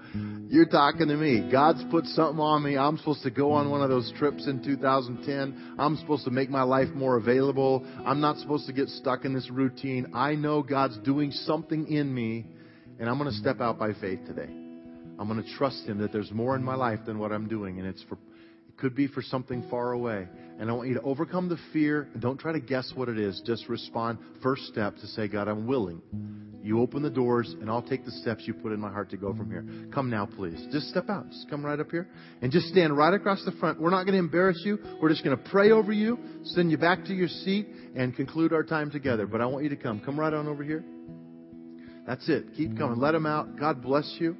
you're 0.48 0.66
talking 0.66 1.08
to 1.08 1.16
me. 1.16 1.48
God's 1.50 1.84
put 1.90 2.06
something 2.06 2.40
on 2.40 2.62
me. 2.62 2.76
I'm 2.76 2.96
supposed 2.98 3.22
to 3.22 3.30
go 3.30 3.52
on 3.52 3.70
one 3.70 3.82
of 3.82 3.90
those 3.90 4.12
trips 4.18 4.46
in 4.46 4.64
2010. 4.64 5.76
I'm 5.78 5.96
supposed 5.98 6.24
to 6.24 6.30
make 6.30 6.48
my 6.48 6.62
life 6.62 6.88
more 6.94 7.16
available. 7.16 7.86
I'm 8.06 8.20
not 8.20 8.38
supposed 8.38 8.66
to 8.66 8.72
get 8.72 8.88
stuck 8.88 9.24
in 9.24 9.34
this 9.34 9.50
routine. 9.50 10.12
I 10.14 10.34
know 10.34 10.62
God's 10.62 10.98
doing 10.98 11.30
something 11.30 11.86
in 11.86 12.12
me, 12.12 12.46
and 12.98 13.08
I'm 13.08 13.18
going 13.18 13.30
to 13.30 13.36
step 13.36 13.60
out 13.60 13.78
by 13.78 13.92
faith 13.92 14.20
today. 14.26 14.50
I'm 15.18 15.28
going 15.28 15.42
to 15.42 15.56
trust 15.56 15.84
Him 15.84 15.98
that 15.98 16.12
there's 16.12 16.30
more 16.30 16.56
in 16.56 16.64
my 16.64 16.74
life 16.74 17.00
than 17.04 17.18
what 17.18 17.30
I'm 17.30 17.46
doing, 17.46 17.78
and 17.78 17.86
it's 17.86 18.02
for 18.04 18.16
could 18.80 18.94
be 18.94 19.06
for 19.06 19.22
something 19.22 19.64
far 19.70 19.92
away. 19.92 20.26
And 20.58 20.68
I 20.68 20.72
want 20.72 20.88
you 20.88 20.94
to 20.94 21.02
overcome 21.02 21.48
the 21.48 21.58
fear 21.72 22.08
and 22.12 22.20
don't 22.20 22.38
try 22.38 22.52
to 22.52 22.60
guess 22.60 22.92
what 22.94 23.08
it 23.08 23.18
is. 23.18 23.40
Just 23.46 23.68
respond. 23.68 24.18
First 24.42 24.62
step 24.66 24.96
to 24.96 25.06
say, 25.06 25.28
God, 25.28 25.48
I'm 25.48 25.66
willing. 25.66 26.02
You 26.62 26.80
open 26.80 27.02
the 27.02 27.08
doors, 27.10 27.54
and 27.58 27.70
I'll 27.70 27.80
take 27.80 28.04
the 28.04 28.10
steps 28.10 28.42
you 28.46 28.52
put 28.52 28.72
in 28.72 28.80
my 28.80 28.90
heart 28.90 29.10
to 29.10 29.16
go 29.16 29.32
from 29.32 29.50
here. 29.50 29.64
Come 29.94 30.10
now, 30.10 30.26
please. 30.26 30.62
Just 30.70 30.88
step 30.88 31.08
out. 31.08 31.30
Just 31.30 31.48
come 31.48 31.64
right 31.64 31.80
up 31.80 31.90
here. 31.90 32.06
And 32.42 32.52
just 32.52 32.66
stand 32.68 32.94
right 32.94 33.14
across 33.14 33.42
the 33.46 33.52
front. 33.52 33.80
We're 33.80 33.88
not 33.88 34.04
going 34.04 34.12
to 34.12 34.18
embarrass 34.18 34.60
you. 34.62 34.78
We're 35.00 35.08
just 35.08 35.24
going 35.24 35.36
to 35.36 35.50
pray 35.50 35.70
over 35.70 35.92
you, 35.92 36.18
send 36.44 36.70
you 36.70 36.76
back 36.76 37.04
to 37.06 37.14
your 37.14 37.28
seat, 37.28 37.66
and 37.96 38.14
conclude 38.14 38.52
our 38.52 38.62
time 38.62 38.90
together. 38.90 39.26
But 39.26 39.40
I 39.40 39.46
want 39.46 39.64
you 39.64 39.70
to 39.70 39.76
come. 39.76 40.00
Come 40.00 40.20
right 40.20 40.34
on 40.34 40.46
over 40.46 40.62
here. 40.62 40.84
That's 42.06 42.28
it. 42.28 42.54
Keep 42.56 42.76
coming. 42.76 42.98
Let 42.98 43.12
them 43.12 43.24
out. 43.24 43.58
God 43.58 43.82
bless 43.82 44.16
you. 44.18 44.36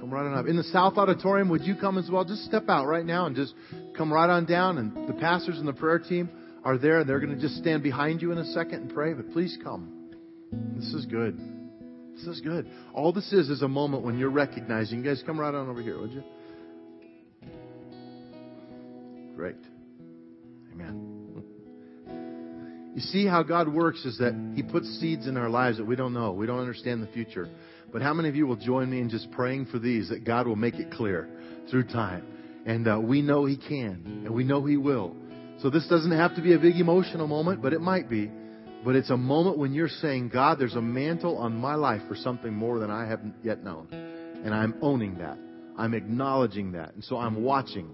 Come 0.00 0.10
right 0.10 0.24
on 0.24 0.34
up. 0.34 0.46
In 0.46 0.56
the 0.56 0.64
South 0.64 0.96
Auditorium, 0.96 1.48
would 1.48 1.62
you 1.62 1.74
come 1.74 1.98
as 1.98 2.08
well? 2.10 2.24
Just 2.24 2.44
step 2.44 2.68
out 2.68 2.86
right 2.86 3.04
now 3.04 3.26
and 3.26 3.34
just 3.34 3.54
come 3.96 4.12
right 4.12 4.30
on 4.30 4.44
down. 4.44 4.78
And 4.78 5.08
the 5.08 5.14
pastors 5.14 5.58
and 5.58 5.66
the 5.66 5.72
prayer 5.72 5.98
team 5.98 6.30
are 6.64 6.78
there. 6.78 7.02
They're 7.04 7.20
going 7.20 7.34
to 7.34 7.40
just 7.40 7.56
stand 7.56 7.82
behind 7.82 8.22
you 8.22 8.30
in 8.32 8.38
a 8.38 8.44
second 8.52 8.82
and 8.82 8.94
pray. 8.94 9.12
But 9.12 9.32
please 9.32 9.58
come. 9.62 10.12
This 10.76 10.94
is 10.94 11.06
good. 11.06 11.38
This 12.14 12.26
is 12.26 12.40
good. 12.40 12.70
All 12.94 13.12
this 13.12 13.32
is 13.32 13.48
is 13.48 13.62
a 13.62 13.68
moment 13.68 14.04
when 14.04 14.18
you're 14.18 14.30
recognizing. 14.30 14.98
You 14.98 15.04
guys 15.04 15.22
come 15.26 15.38
right 15.38 15.54
on 15.54 15.68
over 15.68 15.82
here, 15.82 15.98
would 16.00 16.12
you? 16.12 16.22
Great. 19.36 19.56
Amen. 20.72 21.18
You 22.94 23.00
see 23.02 23.26
how 23.26 23.44
God 23.44 23.68
works 23.68 24.04
is 24.04 24.18
that 24.18 24.34
He 24.56 24.62
puts 24.64 24.88
seeds 24.98 25.28
in 25.28 25.36
our 25.36 25.48
lives 25.48 25.78
that 25.78 25.84
we 25.84 25.94
don't 25.94 26.12
know. 26.12 26.32
We 26.32 26.46
don't 26.46 26.58
understand 26.58 27.00
the 27.02 27.06
future. 27.06 27.48
But 27.92 28.02
how 28.02 28.12
many 28.12 28.28
of 28.28 28.36
you 28.36 28.46
will 28.46 28.56
join 28.56 28.90
me 28.90 29.00
in 29.00 29.08
just 29.08 29.30
praying 29.30 29.66
for 29.66 29.78
these 29.78 30.08
that 30.10 30.24
God 30.24 30.46
will 30.46 30.56
make 30.56 30.74
it 30.74 30.90
clear 30.92 31.28
through 31.70 31.84
time? 31.84 32.24
And 32.66 32.86
uh, 32.86 33.00
we 33.00 33.22
know 33.22 33.46
He 33.46 33.56
can, 33.56 34.22
and 34.24 34.34
we 34.34 34.44
know 34.44 34.64
He 34.64 34.76
will. 34.76 35.16
So 35.60 35.70
this 35.70 35.86
doesn't 35.88 36.12
have 36.12 36.36
to 36.36 36.42
be 36.42 36.54
a 36.54 36.58
big 36.58 36.76
emotional 36.76 37.26
moment, 37.26 37.62
but 37.62 37.72
it 37.72 37.80
might 37.80 38.08
be. 38.08 38.30
But 38.84 38.94
it's 38.94 39.10
a 39.10 39.16
moment 39.16 39.58
when 39.58 39.72
you're 39.72 39.88
saying, 39.88 40.28
God, 40.28 40.58
there's 40.58 40.76
a 40.76 40.80
mantle 40.80 41.36
on 41.38 41.56
my 41.56 41.74
life 41.74 42.02
for 42.06 42.14
something 42.14 42.52
more 42.52 42.78
than 42.78 42.90
I 42.90 43.08
haven't 43.08 43.34
yet 43.42 43.64
known. 43.64 43.88
And 43.90 44.54
I'm 44.54 44.74
owning 44.82 45.18
that. 45.18 45.36
I'm 45.76 45.94
acknowledging 45.94 46.72
that. 46.72 46.94
And 46.94 47.02
so 47.02 47.16
I'm 47.16 47.42
watching. 47.42 47.90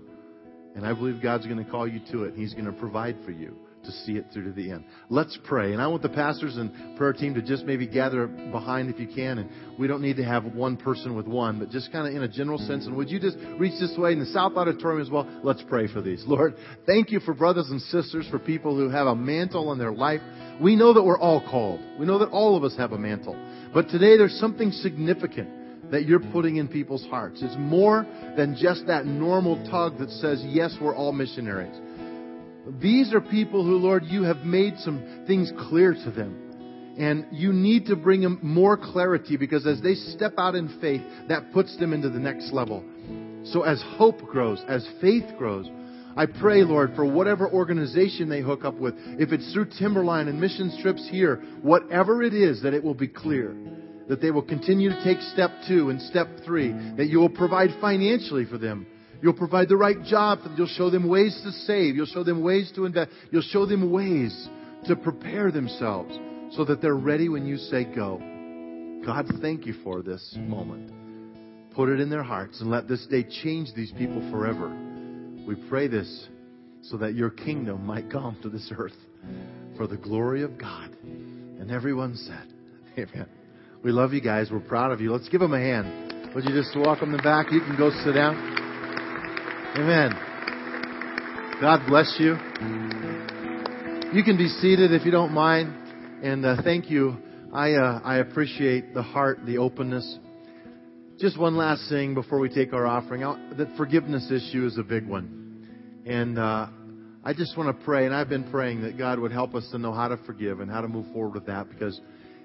And 0.76 0.84
I 0.84 0.92
believe 0.92 1.22
God's 1.22 1.46
going 1.46 1.64
to 1.64 1.70
call 1.70 1.88
you 1.88 2.00
to 2.12 2.24
it. 2.24 2.34
He's 2.34 2.52
going 2.52 2.66
to 2.66 2.72
provide 2.72 3.16
for 3.24 3.30
you 3.30 3.56
to 3.84 3.92
see 3.92 4.12
it 4.12 4.26
through 4.32 4.44
to 4.44 4.52
the 4.52 4.70
end. 4.70 4.84
Let's 5.08 5.38
pray. 5.44 5.72
And 5.72 5.80
I 5.80 5.86
want 5.86 6.02
the 6.02 6.08
pastors 6.08 6.56
and 6.56 6.96
prayer 6.96 7.12
team 7.12 7.34
to 7.34 7.42
just 7.42 7.64
maybe 7.64 7.86
gather 7.86 8.26
behind 8.26 8.90
if 8.90 8.98
you 8.98 9.06
can. 9.06 9.38
And 9.38 9.50
we 9.78 9.86
don't 9.86 10.02
need 10.02 10.16
to 10.16 10.24
have 10.24 10.44
one 10.44 10.76
person 10.76 11.14
with 11.14 11.26
one, 11.26 11.58
but 11.58 11.70
just 11.70 11.92
kind 11.92 12.08
of 12.08 12.14
in 12.14 12.22
a 12.22 12.28
general 12.28 12.58
sense. 12.58 12.86
And 12.86 12.96
would 12.96 13.10
you 13.10 13.20
just 13.20 13.36
reach 13.58 13.78
this 13.80 13.96
way 13.96 14.12
in 14.12 14.20
the 14.20 14.26
South 14.26 14.52
Auditorium 14.56 15.00
as 15.00 15.10
well? 15.10 15.28
Let's 15.42 15.62
pray 15.68 15.86
for 15.92 16.00
these. 16.00 16.24
Lord, 16.26 16.56
thank 16.86 17.10
you 17.10 17.20
for 17.20 17.34
brothers 17.34 17.70
and 17.70 17.80
sisters, 17.80 18.26
for 18.30 18.38
people 18.38 18.76
who 18.76 18.88
have 18.88 19.06
a 19.06 19.14
mantle 19.14 19.72
in 19.72 19.78
their 19.78 19.92
life. 19.92 20.20
We 20.60 20.76
know 20.76 20.92
that 20.94 21.02
we're 21.02 21.18
all 21.18 21.40
called. 21.40 21.80
We 21.98 22.06
know 22.06 22.18
that 22.18 22.30
all 22.30 22.56
of 22.56 22.64
us 22.64 22.76
have 22.76 22.92
a 22.92 22.98
mantle. 22.98 23.36
But 23.72 23.88
today 23.88 24.16
there's 24.16 24.38
something 24.38 24.70
significant 24.70 25.90
that 25.90 26.06
you're 26.06 26.20
putting 26.20 26.56
in 26.56 26.68
people's 26.68 27.04
hearts. 27.06 27.40
It's 27.42 27.56
more 27.58 28.06
than 28.36 28.56
just 28.58 28.86
that 28.86 29.06
normal 29.06 29.56
tug 29.70 29.98
that 29.98 30.10
says, 30.10 30.42
yes, 30.46 30.74
we're 30.80 30.94
all 30.94 31.12
missionaries. 31.12 31.76
These 32.80 33.12
are 33.12 33.20
people 33.20 33.64
who, 33.64 33.76
Lord, 33.76 34.04
you 34.04 34.22
have 34.22 34.38
made 34.38 34.78
some 34.78 35.24
things 35.26 35.52
clear 35.68 35.94
to 35.94 36.10
them. 36.10 36.40
And 36.98 37.26
you 37.32 37.52
need 37.52 37.86
to 37.86 37.96
bring 37.96 38.20
them 38.20 38.38
more 38.42 38.76
clarity 38.76 39.36
because 39.36 39.66
as 39.66 39.80
they 39.80 39.94
step 39.94 40.34
out 40.38 40.54
in 40.54 40.68
faith, 40.80 41.02
that 41.28 41.52
puts 41.52 41.76
them 41.76 41.92
into 41.92 42.08
the 42.08 42.20
next 42.20 42.52
level. 42.52 42.84
So 43.44 43.62
as 43.62 43.82
hope 43.96 44.20
grows, 44.22 44.62
as 44.68 44.88
faith 45.00 45.24
grows, 45.36 45.68
I 46.16 46.26
pray, 46.26 46.62
Lord, 46.62 46.92
for 46.94 47.04
whatever 47.04 47.50
organization 47.50 48.28
they 48.28 48.40
hook 48.40 48.64
up 48.64 48.76
with, 48.76 48.94
if 48.96 49.32
it's 49.32 49.52
through 49.52 49.70
Timberline 49.78 50.28
and 50.28 50.40
mission 50.40 50.72
trips 50.80 51.06
here, 51.10 51.42
whatever 51.62 52.22
it 52.22 52.32
is, 52.32 52.62
that 52.62 52.72
it 52.72 52.84
will 52.84 52.94
be 52.94 53.08
clear. 53.08 53.54
That 54.08 54.20
they 54.20 54.30
will 54.30 54.42
continue 54.42 54.90
to 54.90 55.04
take 55.04 55.20
step 55.20 55.50
two 55.66 55.90
and 55.90 56.00
step 56.00 56.28
three. 56.44 56.72
That 56.96 57.06
you 57.06 57.18
will 57.18 57.30
provide 57.30 57.70
financially 57.80 58.44
for 58.44 58.58
them. 58.58 58.86
You'll 59.24 59.32
provide 59.32 59.70
the 59.70 59.76
right 59.78 60.04
job. 60.04 60.42
for 60.42 60.50
them. 60.50 60.58
You'll 60.58 60.66
show 60.66 60.90
them 60.90 61.08
ways 61.08 61.40
to 61.44 61.50
save. 61.50 61.96
You'll 61.96 62.04
show 62.04 62.24
them 62.24 62.42
ways 62.42 62.70
to 62.74 62.84
invest. 62.84 63.10
You'll 63.30 63.40
show 63.40 63.64
them 63.64 63.90
ways 63.90 64.50
to 64.84 64.96
prepare 64.96 65.50
themselves 65.50 66.14
so 66.54 66.62
that 66.66 66.82
they're 66.82 66.94
ready 66.94 67.30
when 67.30 67.46
you 67.46 67.56
say 67.56 67.84
go. 67.84 68.18
God, 69.06 69.24
thank 69.40 69.64
you 69.64 69.72
for 69.82 70.02
this 70.02 70.36
moment. 70.38 70.92
Put 71.74 71.88
it 71.88 72.00
in 72.00 72.10
their 72.10 72.22
hearts 72.22 72.60
and 72.60 72.70
let 72.70 72.86
this 72.86 73.06
day 73.06 73.22
change 73.42 73.70
these 73.74 73.92
people 73.92 74.20
forever. 74.30 74.68
We 75.48 75.54
pray 75.70 75.88
this 75.88 76.28
so 76.82 76.98
that 76.98 77.14
your 77.14 77.30
kingdom 77.30 77.86
might 77.86 78.10
come 78.10 78.36
to 78.42 78.50
this 78.50 78.70
earth 78.76 78.92
for 79.78 79.86
the 79.86 79.96
glory 79.96 80.42
of 80.42 80.58
God. 80.58 80.94
And 81.02 81.70
everyone 81.70 82.14
said, 82.14 82.52
Amen. 82.98 83.26
We 83.82 83.90
love 83.90 84.12
you 84.12 84.20
guys. 84.20 84.50
We're 84.52 84.60
proud 84.60 84.92
of 84.92 85.00
you. 85.00 85.12
Let's 85.12 85.30
give 85.30 85.40
them 85.40 85.54
a 85.54 85.58
hand. 85.58 86.34
Would 86.34 86.44
you 86.44 86.52
just 86.54 86.76
welcome 86.76 87.10
them 87.10 87.22
back? 87.22 87.50
You 87.50 87.60
can 87.60 87.78
go 87.78 87.88
sit 88.04 88.12
down. 88.12 88.63
Amen. 89.76 90.12
God 91.60 91.84
bless 91.88 92.14
you. 92.20 92.34
You 94.12 94.22
can 94.22 94.36
be 94.36 94.46
seated 94.46 94.92
if 94.92 95.04
you 95.04 95.10
don't 95.10 95.32
mind. 95.32 95.74
And 96.22 96.46
uh, 96.46 96.62
thank 96.62 96.88
you. 96.88 97.16
I, 97.52 97.72
uh, 97.72 98.00
I 98.04 98.18
appreciate 98.18 98.94
the 98.94 99.02
heart, 99.02 99.40
the 99.44 99.58
openness. 99.58 100.20
Just 101.18 101.36
one 101.36 101.56
last 101.56 101.88
thing 101.88 102.14
before 102.14 102.38
we 102.38 102.50
take 102.50 102.72
our 102.72 102.86
offering. 102.86 103.22
The 103.22 103.68
forgiveness 103.76 104.30
issue 104.30 104.64
is 104.64 104.78
a 104.78 104.84
big 104.84 105.08
one. 105.08 105.66
And 106.06 106.38
uh, 106.38 106.68
I 107.24 107.32
just 107.32 107.58
want 107.58 107.76
to 107.76 107.84
pray, 107.84 108.06
and 108.06 108.14
I've 108.14 108.28
been 108.28 108.48
praying 108.52 108.82
that 108.82 108.96
God 108.96 109.18
would 109.18 109.32
help 109.32 109.56
us 109.56 109.68
to 109.72 109.78
know 109.78 109.92
how 109.92 110.06
to 110.06 110.18
forgive 110.18 110.60
and 110.60 110.70
how 110.70 110.82
to 110.82 110.88
move 110.88 111.12
forward 111.12 111.34
with 111.34 111.46
that 111.46 111.68
because 111.68 112.00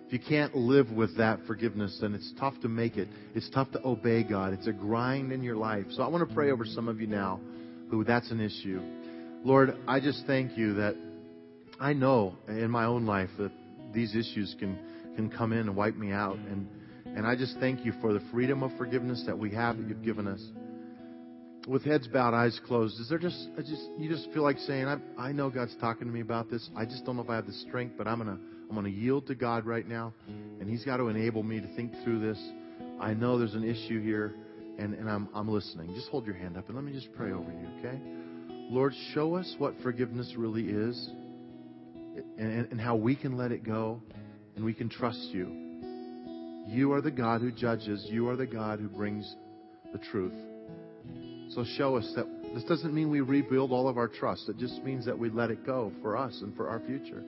if 0.09 0.13
you 0.13 0.19
can't 0.19 0.55
live 0.55 0.91
with 0.91 1.15
that 1.17 1.39
forgiveness, 1.45 1.99
then 2.01 2.15
it's 2.15 2.33
tough 2.39 2.59
to 2.61 2.67
make 2.67 2.97
it. 2.97 3.07
It's 3.35 3.47
tough 3.51 3.69
to 3.73 3.87
obey 3.87 4.23
God. 4.23 4.53
It's 4.53 4.65
a 4.65 4.73
grind 4.73 5.31
in 5.31 5.43
your 5.43 5.55
life. 5.55 5.85
So 5.91 6.01
I 6.01 6.07
want 6.07 6.27
to 6.27 6.33
pray 6.33 6.49
over 6.49 6.65
some 6.65 6.87
of 6.87 6.99
you 6.99 7.05
now 7.05 7.39
who 7.91 8.03
that's 8.03 8.31
an 8.31 8.41
issue. 8.41 8.81
Lord, 9.43 9.77
I 9.87 9.99
just 9.99 10.25
thank 10.25 10.57
you 10.57 10.73
that 10.73 10.95
I 11.79 11.93
know 11.93 12.35
in 12.47 12.71
my 12.71 12.85
own 12.85 13.05
life 13.05 13.29
that 13.37 13.51
these 13.93 14.15
issues 14.15 14.55
can, 14.59 14.79
can 15.15 15.29
come 15.29 15.53
in 15.53 15.59
and 15.59 15.75
wipe 15.75 15.95
me 15.95 16.11
out. 16.11 16.37
And 16.37 16.67
and 17.15 17.25
I 17.25 17.35
just 17.35 17.57
thank 17.59 17.85
you 17.85 17.93
for 18.01 18.13
the 18.13 18.21
freedom 18.31 18.63
of 18.63 18.71
forgiveness 18.77 19.23
that 19.25 19.37
we 19.37 19.51
have 19.51 19.77
that 19.77 19.87
you've 19.87 20.03
given 20.03 20.27
us. 20.27 20.41
With 21.67 21.83
heads 21.83 22.07
bowed, 22.07 22.33
eyes 22.33 22.59
closed, 22.65 22.99
is 22.99 23.09
there 23.09 23.19
just, 23.19 23.49
I 23.57 23.61
just 23.61 23.89
you 23.97 24.09
just 24.09 24.31
feel 24.31 24.43
like 24.43 24.57
saying, 24.59 24.87
I, 24.87 24.97
I 25.17 25.31
know 25.31 25.49
God's 25.49 25.75
talking 25.79 26.07
to 26.07 26.13
me 26.13 26.21
about 26.21 26.49
this. 26.49 26.67
I 26.75 26.85
just 26.85 27.05
don't 27.05 27.15
know 27.15 27.21
if 27.21 27.29
I 27.29 27.35
have 27.35 27.45
the 27.45 27.53
strength, 27.53 27.95
but 27.97 28.07
I'm 28.07 28.17
gonna 28.19 28.39
I'm 28.69 28.75
gonna 28.75 28.89
yield 28.89 29.27
to 29.27 29.35
God 29.35 29.65
right 29.65 29.87
now, 29.87 30.13
and 30.59 30.69
He's 30.69 30.85
got 30.85 30.97
to 30.97 31.07
enable 31.07 31.41
me 31.41 31.59
to 31.59 31.75
think 31.75 31.91
through 32.03 32.19
this. 32.19 32.39
I 32.99 33.13
know 33.13 33.39
there's 33.39 33.55
an 33.55 33.63
issue 33.63 34.01
here, 34.01 34.35
and, 34.77 34.93
and 34.93 35.09
I'm 35.09 35.27
I'm 35.33 35.49
listening. 35.49 35.93
Just 35.95 36.09
hold 36.09 36.25
your 36.25 36.35
hand 36.35 36.55
up 36.55 36.67
and 36.67 36.75
let 36.75 36.85
me 36.85 36.91
just 36.91 37.11
pray 37.13 37.31
over 37.31 37.51
you, 37.51 37.67
okay? 37.79 37.99
Lord, 38.69 38.93
show 39.13 39.35
us 39.35 39.55
what 39.57 39.73
forgiveness 39.81 40.35
really 40.37 40.65
is, 40.65 41.09
and, 42.37 42.67
and 42.69 42.79
how 42.79 42.95
we 42.95 43.15
can 43.15 43.37
let 43.37 43.51
it 43.51 43.63
go, 43.63 44.01
and 44.55 44.63
we 44.63 44.73
can 44.73 44.89
trust 44.89 45.29
you. 45.31 45.69
You 46.67 46.93
are 46.93 47.01
the 47.01 47.09
God 47.09 47.41
who 47.41 47.51
judges. 47.51 48.05
You 48.09 48.29
are 48.29 48.35
the 48.35 48.45
God 48.45 48.79
who 48.79 48.87
brings 48.87 49.35
the 49.91 49.97
truth. 49.97 50.33
So 51.49 51.65
show 51.77 51.95
us 51.95 52.11
that 52.15 52.27
this 52.53 52.63
doesn't 52.65 52.93
mean 52.93 53.09
we 53.09 53.21
rebuild 53.21 53.71
all 53.71 53.87
of 53.87 53.97
our 53.97 54.07
trust. 54.07 54.47
It 54.49 54.57
just 54.57 54.83
means 54.83 55.03
that 55.05 55.17
we 55.17 55.31
let 55.31 55.49
it 55.49 55.65
go 55.65 55.91
for 56.03 56.15
us 56.15 56.39
and 56.43 56.55
for 56.55 56.69
our 56.69 56.79
future. 56.81 57.23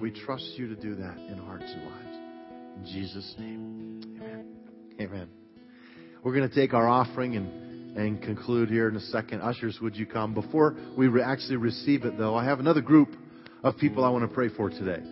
We 0.00 0.10
trust 0.10 0.52
you 0.56 0.68
to 0.68 0.74
do 0.74 0.94
that 0.96 1.16
in 1.16 1.38
hearts 1.38 1.72
and 1.72 1.84
lives. 1.84 2.16
In 2.76 2.84
Jesus' 2.86 3.34
name. 3.38 4.00
Amen. 4.16 4.46
Amen. 5.00 5.28
We're 6.24 6.34
going 6.34 6.48
to 6.48 6.54
take 6.54 6.74
our 6.74 6.88
offering 6.88 7.36
and, 7.36 7.96
and 7.96 8.22
conclude 8.22 8.68
here 8.68 8.88
in 8.88 8.96
a 8.96 9.00
second. 9.00 9.42
Ushers, 9.42 9.78
would 9.80 9.94
you 9.96 10.06
come? 10.06 10.34
Before 10.34 10.76
we 10.96 11.08
re- 11.08 11.22
actually 11.22 11.56
receive 11.56 12.04
it, 12.04 12.16
though, 12.16 12.34
I 12.34 12.44
have 12.44 12.58
another 12.58 12.80
group 12.80 13.10
of 13.62 13.76
people 13.76 14.04
I 14.04 14.10
want 14.10 14.28
to 14.28 14.34
pray 14.34 14.48
for 14.48 14.70
today. 14.70 15.02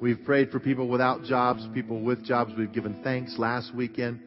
We've 0.00 0.22
prayed 0.24 0.50
for 0.50 0.60
people 0.60 0.88
without 0.88 1.24
jobs, 1.24 1.66
people 1.72 2.00
with 2.00 2.24
jobs. 2.24 2.52
We've 2.58 2.72
given 2.72 3.00
thanks 3.02 3.36
last 3.38 3.74
weekend. 3.74 4.20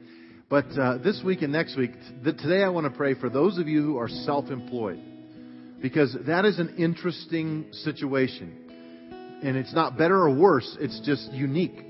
But 0.50 0.66
uh, 0.80 0.98
this 0.98 1.22
week 1.24 1.44
and 1.44 1.52
next 1.52 1.78
week, 1.78 1.92
today 2.24 2.64
I 2.64 2.70
want 2.70 2.92
to 2.92 2.98
pray 2.98 3.14
for 3.14 3.30
those 3.30 3.60
of 3.60 3.68
you 3.68 3.84
who 3.84 3.98
are 3.98 4.10
self 4.10 4.50
employed. 4.50 5.00
Because 5.82 6.16
that 6.26 6.46
is 6.46 6.58
an 6.58 6.76
interesting 6.78 7.68
situation. 7.72 8.69
And 9.44 9.56
it's 9.56 9.74
not 9.74 9.98
better 9.98 10.18
or 10.18 10.34
worse, 10.34 10.78
it's 10.80 11.00
just 11.06 11.32
unique. 11.32 11.86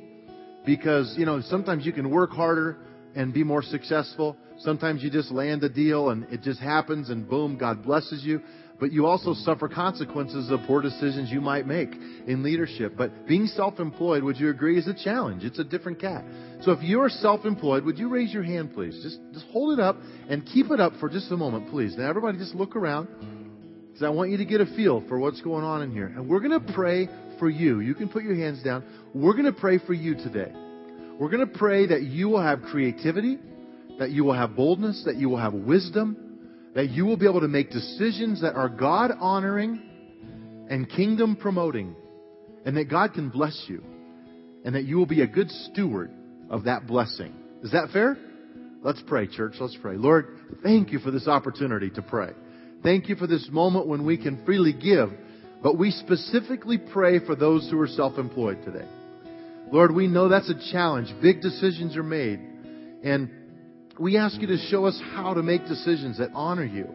Because, 0.66 1.16
you 1.18 1.26
know, 1.26 1.42
sometimes 1.42 1.86
you 1.86 1.94
can 1.94 2.10
work 2.10 2.32
harder 2.32 2.78
and 3.16 3.34
be 3.34 3.44
more 3.44 3.64
successful. 3.64 4.38
Sometimes 4.60 5.02
you 5.02 5.10
just 5.10 5.32
land 5.32 5.64
a 5.64 5.70
deal 5.70 6.10
and 6.10 6.26
it 6.26 6.42
just 6.42 6.60
happens 6.60 7.10
and 7.10 7.28
boom, 7.28 7.58
God 7.58 7.84
blesses 7.84 8.24
you 8.24 8.42
but 8.80 8.94
you 8.94 9.06
also 9.06 9.34
suffer 9.34 9.68
consequences 9.68 10.50
of 10.50 10.62
poor 10.66 10.82
decisions 10.82 11.30
you 11.30 11.42
might 11.42 11.68
make 11.68 11.94
in 12.28 12.44
leadership. 12.44 12.94
But 12.98 13.28
being 13.28 13.46
self-employed, 13.46 14.24
would 14.24 14.38
you 14.38 14.50
agree, 14.50 14.78
is 14.78 14.88
a 14.88 14.94
challenge. 14.94 15.44
It's 15.44 15.60
a 15.60 15.64
different 15.64 16.00
cat. 16.00 16.24
So 16.62 16.72
if 16.72 16.82
you're 16.82 17.10
self-employed, 17.10 17.84
would 17.84 18.00
you 18.00 18.08
raise 18.10 18.34
your 18.34 18.44
hand, 18.44 18.74
please? 18.74 18.98
Just, 19.04 19.20
just 19.34 19.46
hold 19.48 19.78
it 19.78 19.84
up 19.84 19.98
and 20.30 20.46
keep 20.46 20.72
it 20.72 20.80
up 20.80 20.94
for 21.00 21.10
just 21.10 21.32
a 21.32 21.38
moment, 21.38 21.70
please. 21.70 21.96
Now 21.98 22.10
everybody 22.10 22.38
just 22.38 22.56
look 22.56 22.76
around 22.76 23.08
because 23.88 24.04
I 24.04 24.10
want 24.10 24.32
you 24.32 24.38
to 24.38 24.46
get 24.46 24.62
a 24.62 24.66
feel 24.66 25.04
for 25.10 25.20
what's 25.20 25.42
going 25.42 25.66
on 25.66 25.82
in 25.82 25.92
here. 25.92 26.08
And 26.08 26.30
we're 26.30 26.40
going 26.40 26.66
to 26.66 26.74
pray 26.74 27.10
for 27.40 27.50
you. 27.50 27.80
You 27.80 27.96
can 27.96 28.10
put 28.10 28.24
your 28.24 28.36
hands 28.36 28.62
down. 28.62 28.84
We're 29.14 29.34
going 29.34 29.46
to 29.46 29.60
pray 29.60 29.80
for 29.80 29.94
you 29.94 30.16
today. 30.16 30.52
We're 31.20 31.30
going 31.30 31.48
to 31.48 31.58
pray 31.58 31.88
that 31.88 32.04
you 32.04 32.30
will 32.30 32.42
have 32.42 32.62
creativity, 32.62 33.40
that 33.98 34.12
you 34.12 34.24
will 34.24 34.34
have 34.34 34.56
boldness, 34.56 35.04
that 35.06 35.16
you 35.16 35.30
will 35.30 35.38
have 35.38 35.54
wisdom, 35.54 36.16
that 36.76 36.90
you 36.90 37.06
will 37.06 37.18
be 37.18 37.28
able 37.28 37.42
to 37.42 37.48
make 37.48 37.72
decisions 37.72 38.42
that 38.42 38.54
are 38.56 38.70
God 38.70 39.12
honoring 39.20 39.82
and 40.70 40.90
kingdom 40.90 41.36
promoting, 41.36 41.96
and 42.66 42.78
that 42.78 42.90
God 42.90 43.14
can 43.14 43.30
bless 43.30 43.66
you, 43.68 43.84
and 44.64 44.76
that 44.76 44.84
you 44.84 44.98
will 44.98 45.08
be 45.08 45.22
a 45.22 45.28
good 45.28 45.50
steward 45.50 46.12
of 46.50 46.66
that 46.66 46.86
blessing. 46.86 47.34
Is 47.64 47.72
that 47.72 47.90
fair? 47.92 48.18
Let's 48.82 49.02
pray, 49.08 49.28
church. 49.28 49.56
Let's 49.60 49.78
pray. 49.82 49.98
Lord, 49.98 50.38
thank 50.64 50.92
you 50.92 51.00
for 51.00 51.12
this 51.12 51.28
opportunity 51.28 51.90
to 51.92 52.02
pray. 52.02 52.30
Thank 52.82 53.10
you 53.10 53.16
for 53.16 53.28
this 53.28 53.50
moment 53.52 53.88
when 53.88 54.06
we 54.06 54.18
can 54.18 54.46
freely 54.46 54.72
give, 54.72 55.10
but 55.62 55.78
we 55.78 55.92
specifically 55.92 56.78
pray 56.78 57.20
for 57.26 57.36
those 57.36 57.70
who 57.70 57.80
are 57.80 57.88
self 57.88 58.18
employed 58.18 58.64
today. 58.64 58.88
Lord, 59.72 59.94
we 59.94 60.08
know 60.08 60.30
that's 60.30 60.50
a 60.50 60.72
challenge. 60.72 61.14
Big 61.22 61.42
decisions 61.42 61.96
are 61.96 62.04
made. 62.04 62.40
And 63.04 63.30
we 64.00 64.18
ask 64.18 64.40
you 64.42 64.48
to 64.48 64.58
show 64.58 64.86
us 64.86 65.00
how 65.14 65.34
to 65.34 65.44
make 65.44 65.68
decisions 65.68 66.18
that 66.18 66.32
honor 66.34 66.66
you. 66.66 66.88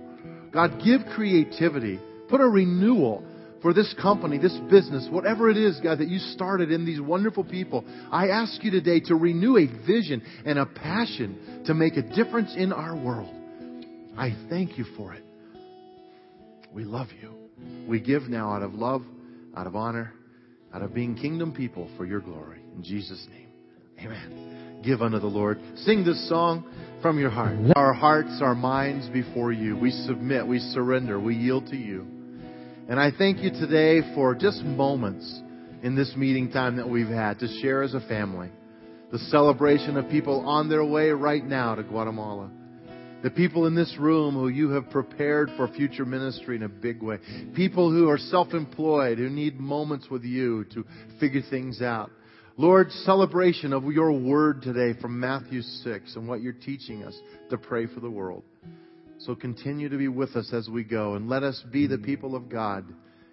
God, 0.52 0.82
give 0.84 1.02
creativity. 1.14 2.00
Put 2.28 2.40
a 2.40 2.48
renewal 2.48 3.24
for 3.62 3.72
this 3.72 3.94
company, 4.00 4.38
this 4.38 4.56
business, 4.70 5.08
whatever 5.10 5.48
it 5.48 5.56
is, 5.56 5.78
God, 5.80 5.98
that 5.98 6.08
you 6.08 6.18
started 6.18 6.70
in 6.70 6.84
these 6.84 7.00
wonderful 7.00 7.44
people. 7.44 7.84
I 8.10 8.28
ask 8.28 8.62
you 8.62 8.70
today 8.70 9.00
to 9.06 9.14
renew 9.14 9.56
a 9.56 9.66
vision 9.86 10.22
and 10.44 10.58
a 10.58 10.66
passion 10.66 11.62
to 11.66 11.74
make 11.74 11.96
a 11.96 12.02
difference 12.02 12.54
in 12.56 12.72
our 12.72 12.96
world. 12.96 13.34
I 14.16 14.36
thank 14.48 14.78
you 14.78 14.84
for 14.96 15.14
it. 15.14 15.24
We 16.72 16.84
love 16.84 17.08
you. 17.20 17.43
We 17.88 18.00
give 18.00 18.22
now 18.22 18.52
out 18.52 18.62
of 18.62 18.74
love, 18.74 19.02
out 19.56 19.66
of 19.66 19.76
honor, 19.76 20.12
out 20.72 20.82
of 20.82 20.94
being 20.94 21.14
kingdom 21.14 21.52
people 21.52 21.88
for 21.96 22.04
your 22.04 22.20
glory. 22.20 22.60
In 22.76 22.82
Jesus' 22.82 23.26
name. 23.30 23.48
Amen. 24.00 24.80
Give 24.84 25.02
unto 25.02 25.18
the 25.18 25.26
Lord. 25.26 25.60
Sing 25.76 26.04
this 26.04 26.28
song 26.28 26.64
from 27.00 27.18
your 27.18 27.30
heart. 27.30 27.56
Our 27.76 27.92
hearts, 27.92 28.40
our 28.42 28.54
minds 28.54 29.08
before 29.08 29.52
you. 29.52 29.76
We 29.76 29.90
submit, 29.90 30.46
we 30.46 30.58
surrender, 30.58 31.20
we 31.20 31.36
yield 31.36 31.66
to 31.68 31.76
you. 31.76 32.06
And 32.88 33.00
I 33.00 33.10
thank 33.16 33.38
you 33.38 33.50
today 33.50 34.14
for 34.14 34.34
just 34.34 34.62
moments 34.62 35.40
in 35.82 35.94
this 35.94 36.12
meeting 36.16 36.50
time 36.50 36.76
that 36.76 36.88
we've 36.88 37.08
had 37.08 37.38
to 37.38 37.48
share 37.62 37.82
as 37.82 37.94
a 37.94 38.00
family. 38.00 38.50
The 39.10 39.18
celebration 39.18 39.96
of 39.96 40.10
people 40.10 40.46
on 40.46 40.68
their 40.68 40.84
way 40.84 41.10
right 41.10 41.44
now 41.44 41.74
to 41.76 41.82
Guatemala. 41.82 42.50
The 43.24 43.30
people 43.30 43.64
in 43.64 43.74
this 43.74 43.96
room 43.98 44.34
who 44.34 44.48
you 44.48 44.68
have 44.72 44.90
prepared 44.90 45.50
for 45.56 45.66
future 45.66 46.04
ministry 46.04 46.56
in 46.56 46.62
a 46.62 46.68
big 46.68 47.02
way. 47.02 47.16
People 47.54 47.90
who 47.90 48.06
are 48.10 48.18
self-employed, 48.18 49.16
who 49.16 49.30
need 49.30 49.58
moments 49.58 50.10
with 50.10 50.24
you 50.24 50.66
to 50.74 50.84
figure 51.18 51.40
things 51.48 51.80
out. 51.80 52.10
Lord, 52.58 52.92
celebration 52.92 53.72
of 53.72 53.84
your 53.86 54.12
word 54.12 54.60
today 54.60 55.00
from 55.00 55.18
Matthew 55.18 55.62
6 55.62 56.16
and 56.16 56.28
what 56.28 56.42
you're 56.42 56.52
teaching 56.52 57.02
us 57.02 57.18
to 57.48 57.56
pray 57.56 57.86
for 57.86 58.00
the 58.00 58.10
world. 58.10 58.44
So 59.20 59.34
continue 59.34 59.88
to 59.88 59.96
be 59.96 60.08
with 60.08 60.36
us 60.36 60.52
as 60.52 60.68
we 60.68 60.84
go 60.84 61.14
and 61.14 61.26
let 61.26 61.42
us 61.42 61.64
be 61.72 61.86
the 61.86 61.96
people 61.96 62.36
of 62.36 62.50
God 62.50 62.84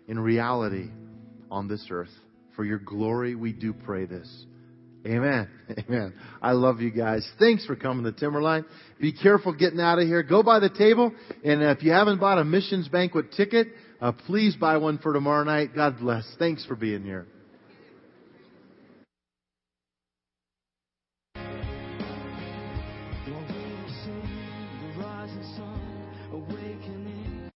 in 0.07 0.17
reality 0.17 0.89
on 1.51 1.67
this 1.67 1.85
earth. 1.91 2.07
For 2.55 2.63
your 2.63 2.79
glory, 2.79 3.35
we 3.35 3.51
do 3.51 3.73
pray 3.73 4.05
this. 4.05 4.45
Amen. 5.05 5.49
Amen. 5.89 6.13
I 6.41 6.51
love 6.51 6.79
you 6.81 6.91
guys. 6.91 7.27
Thanks 7.39 7.65
for 7.65 7.75
coming 7.75 8.03
to 8.03 8.11
Timberline. 8.11 8.65
Be 8.99 9.11
careful 9.11 9.53
getting 9.53 9.79
out 9.79 9.99
of 9.99 10.07
here. 10.07 10.21
Go 10.23 10.43
by 10.43 10.59
the 10.59 10.69
table. 10.69 11.11
And 11.43 11.63
if 11.63 11.83
you 11.83 11.91
haven't 11.91 12.19
bought 12.19 12.37
a 12.37 12.43
missions 12.43 12.87
banquet 12.87 13.31
ticket, 13.31 13.69
uh, 13.99 14.11
please 14.11 14.55
buy 14.55 14.77
one 14.77 14.99
for 14.99 15.13
tomorrow 15.13 15.43
night. 15.43 15.75
God 15.75 15.99
bless. 15.99 16.25
Thanks 16.37 16.65
for 16.65 16.75
being 16.75 17.03
here. 17.03 17.25